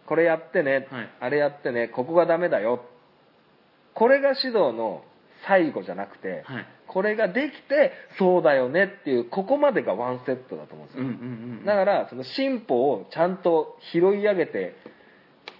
[0.06, 1.10] これやってね、はい。
[1.20, 1.88] あれやってね。
[1.90, 2.86] ここがダメだよ。
[3.94, 5.04] これが指導の
[5.48, 6.68] 最後じゃなくて、はい。
[6.88, 8.86] これができてそうだよね。
[9.02, 14.76] っていうここまでがワンセットだと思うんですよ、うんうんうんだからその進歩をちゃんと拾い上げて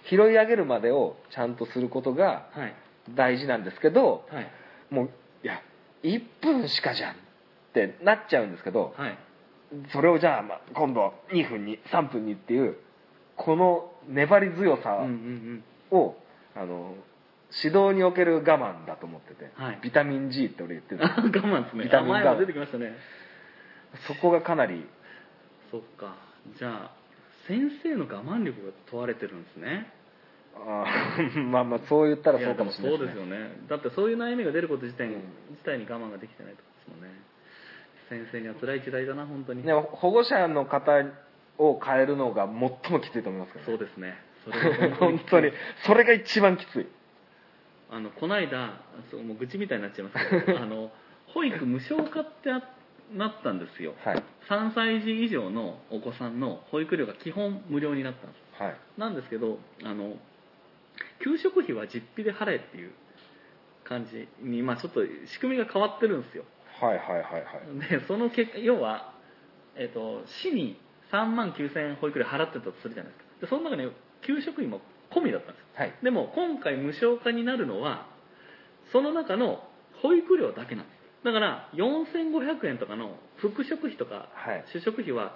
[0.08, 2.74] 拾い上げるまでをちゃんとすることがはい。
[3.14, 4.50] 大事なんですけどはい。
[4.90, 5.10] もう
[5.44, 5.60] いや
[6.02, 7.16] 1分しかじゃん
[7.84, 9.18] ってなっちゃうんですけど、はい。
[9.92, 12.76] それをじゃあ、まあ、今度2分に3分にっていう
[13.36, 16.16] この粘り強さうんうんを、
[16.54, 16.94] あの
[17.62, 19.78] 指導における我慢だと思ってて、はい。
[19.82, 21.84] ビタミン G って俺言ってるうんあ我慢ですね。
[21.84, 22.92] ビタミンあ前も出てきましたね。
[24.08, 24.84] そこがかなり
[25.70, 26.16] そっか。
[26.58, 26.90] じゃあ
[27.48, 29.92] 先生の我慢力が問われてるんですね。
[30.56, 33.66] あー まあまあそう言ったらそうかもしれないやでもそうですよね。
[33.68, 35.22] だってそういう悩みが出ること自体,、うん。
[35.50, 37.14] 自体に我慢ができてないってことですもんね
[38.08, 40.92] 先生には辛い時代だな本当に、ね、保護者の方
[41.58, 44.14] を変えるのが最もきついと思いますけど、そうですね。
[44.46, 45.50] それが本当に
[45.86, 46.86] それが一番きつい。
[47.90, 48.80] あのこの間
[49.10, 50.90] そうもう愚痴みたいになっちゃいますけど あの
[51.28, 52.62] 保育無償化ってあ
[53.14, 53.94] なったんですよ。
[54.04, 54.22] はい。
[54.48, 58.62] 3歳児以上のお子さんの保育料が基本無料になったんです。
[58.62, 58.76] はい。
[58.98, 60.16] なんですけどあの
[61.22, 62.92] 給食費は実費で払えっていう
[63.84, 66.44] 感じに、まあ、ちょっと仕組みが変わってるんですよ
[66.80, 67.88] はいはいはいはい。
[67.88, 69.12] でその結果要は、
[69.74, 70.78] えっと市に
[71.10, 73.30] 3万9000円保育料払ってたとするじゃないですか。
[73.42, 73.90] でその中に
[74.22, 75.66] 給食費も込みだったんですよ。
[75.74, 75.92] はい。
[76.02, 78.06] でも今回無償化になるのは
[78.92, 79.66] その中の
[80.02, 80.96] 保育料だけなんです。
[81.24, 84.64] だから4500円とかの副食費とかはい。
[84.66, 85.34] 主食費は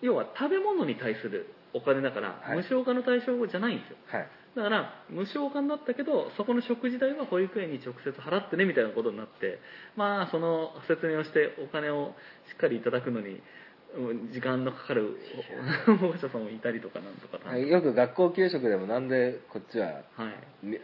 [0.00, 2.56] 要は食べ物に対するお金だから、はい。
[2.56, 3.96] 無償化の対象じゃないんですよ。
[4.06, 9.60] はいだから無償化になったけどそこの食事代は保育園に直接払ってねみたいなことになって
[9.96, 12.14] まあその説明をしてお金を
[12.50, 13.40] しっかりいただくのに
[13.96, 15.16] うん時間のかかる
[15.88, 20.02] お保護者さんもいたりとかなんとかなんよく学校給食でもなんでこっちはは
[20.62, 20.66] い。
[20.66, 20.80] ね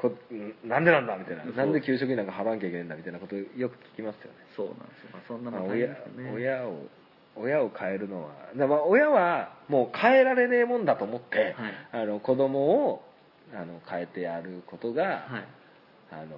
[0.00, 0.16] こ
[0.64, 5.88] なんでなんだみたいななんで給食費なんか払わなきゃいけないんだみたいなことよく聞きますよね、そうなんですよ、まあ、そんなまあ、の大変
[6.32, 6.88] 親親を
[7.36, 8.30] 親を変えるのは。
[8.56, 11.54] だまあ親はもう変えられねえもんだと思って、
[11.92, 12.02] はい。
[12.02, 13.02] あの子供を
[13.54, 15.44] あの変えてやることが、はい。
[16.12, 16.36] あの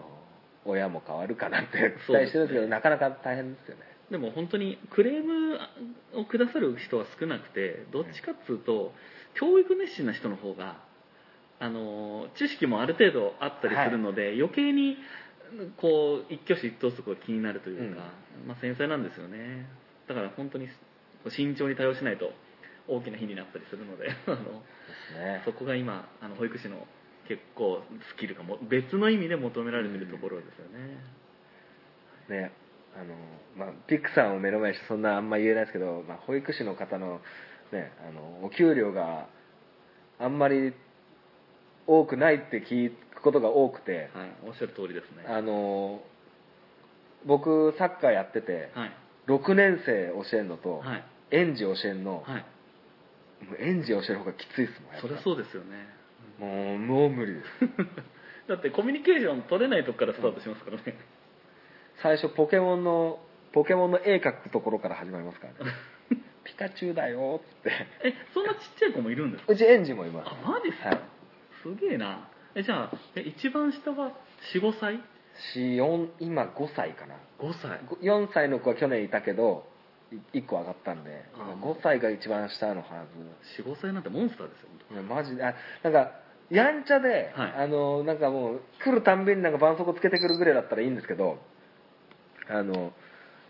[0.64, 3.82] 親も変わるかなって期待してるんですけどなかなか大変ですよね。
[4.10, 5.58] でも本当にクレーム
[6.14, 8.92] をくださる人は少なくてどっちかっつうと
[9.34, 10.76] 教育熱心な人の方が
[11.58, 14.96] あの知識もある程度あったりするので、余計に
[15.80, 18.02] こう一挙手一投足が気になるというか、
[18.46, 19.66] まあ、繊細なんですよね
[20.08, 20.68] だから本当に
[21.28, 22.32] 慎重に対応しないと
[22.88, 25.42] 大きな火になったりするので あのね。
[25.44, 26.86] そこが今あの保育士の
[27.28, 30.98] 結構スキルがも別の意味で求められてるところですよね、
[32.28, 32.52] ね
[32.94, 33.14] あの
[33.56, 37.20] まあ、ピックさんを目の前にしてそんなあんま言えないですけど、まあ、保育士の方の,、
[37.72, 39.28] ね、あのお給料が
[40.18, 40.74] あんまり
[41.86, 45.24] 多くないって聞くことが多くて、はい、おっしゃる通りですね。
[45.26, 46.02] あの
[47.24, 48.92] 僕サッカーやっててはい
[49.26, 51.04] 6年生教えるのと、はい。
[51.30, 52.44] 園児教えるの、はい。
[53.46, 55.08] もう園児教える方がきついですもんやっぱ。
[55.08, 55.86] そりゃそうですよね。
[56.38, 57.46] もうもう無理です。
[58.48, 60.82] だってコミュニケーション取れないとこからスタートしますからね、
[62.02, 63.20] 最初ポケモンの
[63.52, 65.72] ポケモンの絵描くところから始まりますからね。
[66.44, 67.70] ピカチュウだよっつって。
[68.02, 69.52] えそんなちっちゃい子もいるんですか？
[69.52, 70.28] うち園児もいます。
[70.28, 71.00] あマジっすか、はい。
[71.62, 72.28] すげえな。
[72.56, 74.12] えじゃあえ一番下は
[74.52, 75.00] 45歳？
[75.56, 77.14] 4、4今5歳かな。
[77.40, 79.66] 5歳4歳の子は去年いたけど、
[80.34, 83.04] 1個上がったんで、今あー5歳が一番下のは
[83.58, 84.94] 45歳なんてモンスターですよず。
[84.94, 86.12] いやマジで、あ、なんか、
[86.50, 87.52] やんちゃで、はい。
[87.64, 91.38] あの、なんかもう、来るたんびになんか絆創膏つけてくるぐらいだったらいいんですけど、
[92.48, 92.92] あの、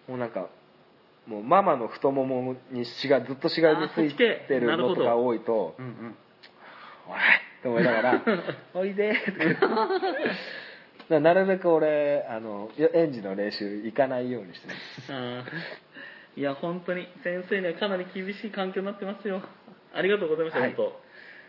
[0.08, 0.48] もうなんか、
[1.26, 6.16] もうママの太ももに血がずっと血がついてるのとか多いと、うんうん。
[7.08, 7.16] おい
[7.58, 8.22] って思いながら、
[8.74, 9.56] おいでーって
[11.08, 15.12] 言ってだからなるべく俺、あの、園児の練習行かないようにしてます。
[15.12, 15.44] あー
[16.34, 19.42] いや本当に先生にはかなり厳しい環境になってますよ。
[19.94, 20.74] ありがとうございました、はい。
[20.74, 20.86] 本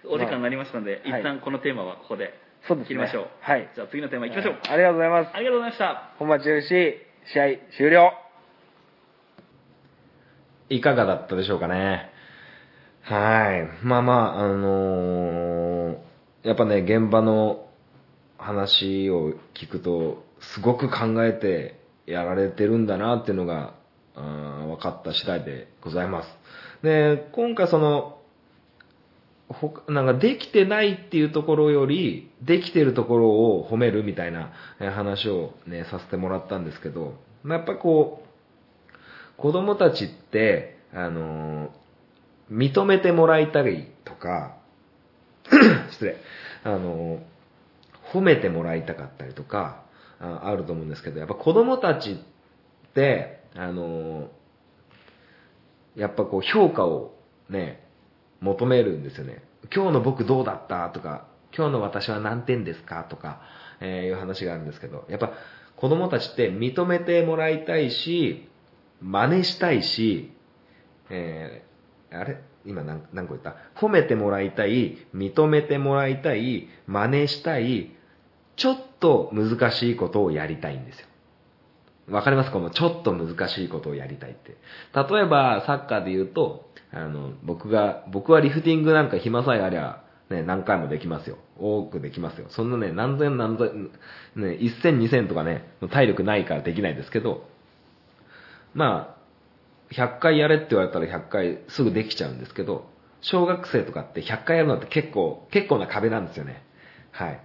[0.04, 0.10] 当。
[0.10, 1.22] お時間になりましたので、はい。
[1.22, 2.34] 一旦このテーマはここで
[2.68, 2.88] そうですね。
[2.90, 3.28] 切りましょう。
[3.40, 3.70] はい。
[3.74, 5.32] じゃあ次のテーマいきましょう、ありがとうございます。
[5.34, 6.12] ありがとうございました。
[6.20, 6.98] 本町 FC
[7.32, 7.44] 試合
[7.78, 8.12] 終了。
[10.70, 12.10] いかがだったでしょうかね。
[13.04, 13.86] はい。
[13.86, 15.98] まあまあ、あのー
[16.44, 17.70] やっぱね、現場の
[18.44, 20.24] 話を聞くと、
[20.54, 23.76] すごく考えてやられてるんだなっていうのが、
[24.16, 26.30] あー分かった次第でございます。
[26.84, 28.20] で、今回その、
[29.48, 41.72] ほなんかできてないっていうところより、できてるところを褒めるみたいな話をね、させてもらったんですけど、ま、やっぱこう、子供たちって、あの
[42.52, 44.58] 認めてもらいたいとか、
[45.92, 46.18] 失礼、
[46.64, 47.20] あの
[48.14, 49.84] 褒めてもらいたかったりとか、
[50.20, 52.18] ああると思うんですけど、やっぱ子供たちっ
[52.94, 54.30] て、あの
[55.96, 57.16] やっぱこう評価を
[57.50, 57.88] ね、
[58.40, 59.44] 求めるんですよね。
[59.74, 63.42] 今日の僕どうだったとか、今日の私は何点ですかとか、
[63.80, 65.32] えーいう話があるんですけど、やっぱ
[65.76, 68.50] 子供たちって認めてもらいたいし、
[69.02, 70.32] 真似したいし、
[71.10, 72.42] えーあれ？
[72.66, 73.56] 今何何個言った？
[73.76, 77.92] 褒めてもらいたい、認めてもらいたい、真似したい、
[78.56, 81.08] ちょっと難しいことをやりたいんですよ。
[82.10, 82.52] わかります？
[82.52, 84.58] このちょっと難しいことをやりたいって。
[84.94, 91.38] 例えば、サッカーで言うと、あの、僕が、僕はリフティングなんか暇さえありゃ、ね、何回もできますよ。
[91.58, 92.48] 多くできますよ。
[92.50, 93.90] そんなね、何千何千、
[94.36, 97.48] ね、一千二千とかね、体力ないからできないですけど、
[98.74, 102.90] まあ、100回やれって言われたら100回すぐできちゃうんですけど、
[103.22, 106.64] 小学生とかって100回やるのって結構、結構な壁なんですよね。
[107.12, 107.40] はい。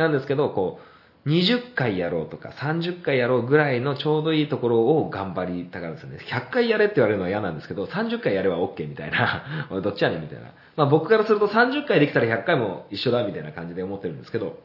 [0.00, 0.90] なんですけど、こう、
[1.26, 6.18] 20回やろうとか30回やろうぐらいのちょうどいいところを頑張りたがるんですよね。
[6.26, 9.68] 100回やれって言われるのは嫌なんですけど、30回やれば OK みたいな。
[9.70, 10.52] 俺 どっちやねんみたいな。
[10.76, 14.60] まあ僕からすると30回できたら100回も一緒だみたいな感じで思ってるんですけど、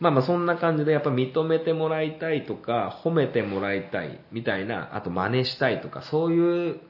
[0.00, 6.80] まあまあそんな感じでやっぱ認めてもらいたいとか、褒めてもらいたいみたいな、あと真似したいとか、そういう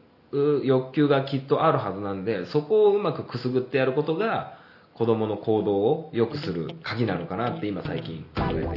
[0.65, 4.60] 欲求がきっとあるはずなんで、そこをうまくくすぐってやることが、
[5.01, 8.75] 子供の行動を良くする鍵なのかなって今最近考えておりま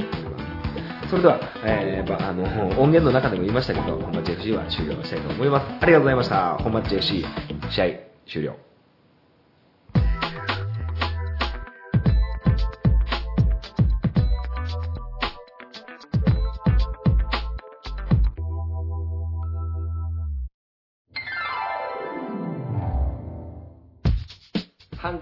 [1.04, 1.10] す。
[1.10, 2.44] それでは、えーばあの、
[2.80, 5.66] 音源の中でも言いましたけど、本町 FC は終了したいと思います。
[5.82, 6.56] ありがとうございました。
[6.56, 7.26] 本町 FC
[7.70, 7.84] 試合
[8.26, 8.73] 終了。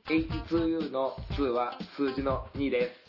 [0.08, 3.09] h2u の2は数字の2です。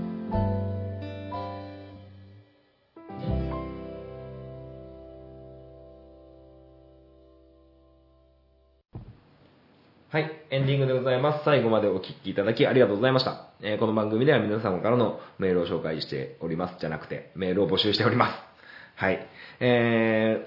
[10.11, 11.45] はい、エンディングでございます。
[11.45, 13.47] 最後までお聞きいただきありがとうございました。
[13.61, 16.75] えーこの番組では皆様からのメールを紹介しております。
[16.81, 18.33] じゃなくて、メールを募集しております。
[18.95, 19.25] はい。
[19.61, 20.45] え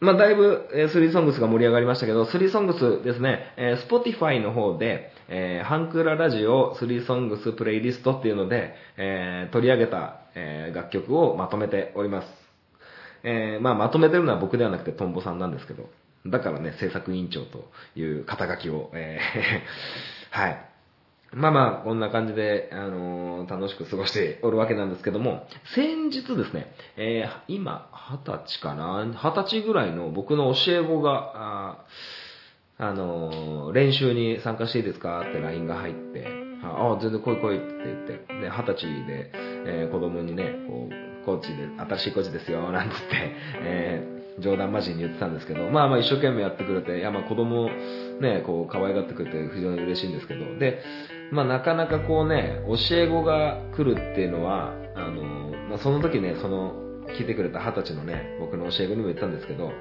[0.00, 12.28] ー、まあ、だいぶ、えー、スリーソングスが盛り上がりましたけど、スリーソングスですね、えー、Spotify の方で、えー、ハンクララジオスリーソングスプレイリストっていうので、えー、取り上げた、えー楽曲をまとめております。
[13.24, 15.90] えーまあ、まとめてるのは僕ではなくてトンボさんなんですけど、
[16.26, 20.64] だからね、制作委員長という肩書きを、えー はい。
[21.32, 29.04] まあまあ、こんな感じで、あのー楽しく過ごしておるわけなんですけども、先日ですね、えー今、二十歳かな？
[29.06, 31.84] 二十歳ぐらいの僕の教え子が、あ
[32.82, 35.20] あの練習に参加していいですか？
[35.28, 36.26] って LINE が入って、
[36.62, 39.30] ああ、全然来い来いって言って、で、二十歳で、
[39.66, 43.02] えー子供にね、こう、コーチで、新しいコーチですよ、なんつって、
[43.62, 47.68] えー冗談交じりに言ってたんですけど、まあまあ一生懸命やってくれて、いやまあ子供
[48.20, 50.80] ね、こう可愛がってくれて非常に嬉しいんですけど、で、
[51.32, 55.22] まあなかなかこうね、教え子が来るっていうのは、あの、
[55.68, 56.74] まあその時ね、その、
[57.18, 59.72] 聞いてくれた二十歳のね、僕の教え子にも言ったんですけど、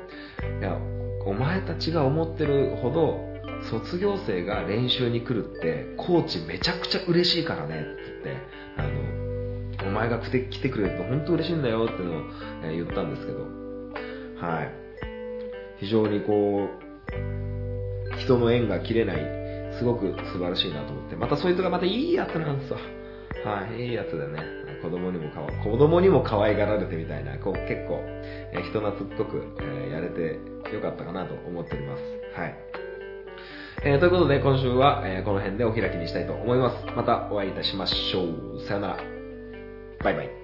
[0.59, 0.77] いや、
[1.25, 3.29] お前たちが思ってるほど、
[3.69, 8.37] 卒業生が練習に来るって、コーチめちゃくちゃ嬉しいからね、つって、
[8.77, 8.83] あ
[9.83, 12.23] の、お前が来てくれると本当嬉しいんだよっていうのを、
[12.71, 13.68] 言ったんですけど、
[14.41, 14.71] はい。
[15.79, 22.77] 非常にこう、人の縁が切れない、すごく素晴らしいなと思って、またそいつがまたいいやつなんですよ。
[23.45, 24.43] はい、いいやつでね、
[24.81, 28.01] 子供にもかわ、子供にも可愛がられてみたいな、こう結構、
[28.51, 30.39] えー人懐っこく、えーやれて
[30.73, 32.03] よかったかなと思っております。
[32.39, 32.55] はい。
[33.85, 36.85] えーということで今週は、えこの辺でお開きにしたいと思います。
[36.95, 38.67] またお会いいたしましょう。
[38.67, 38.97] さよなら。
[40.03, 40.38] バイバイ。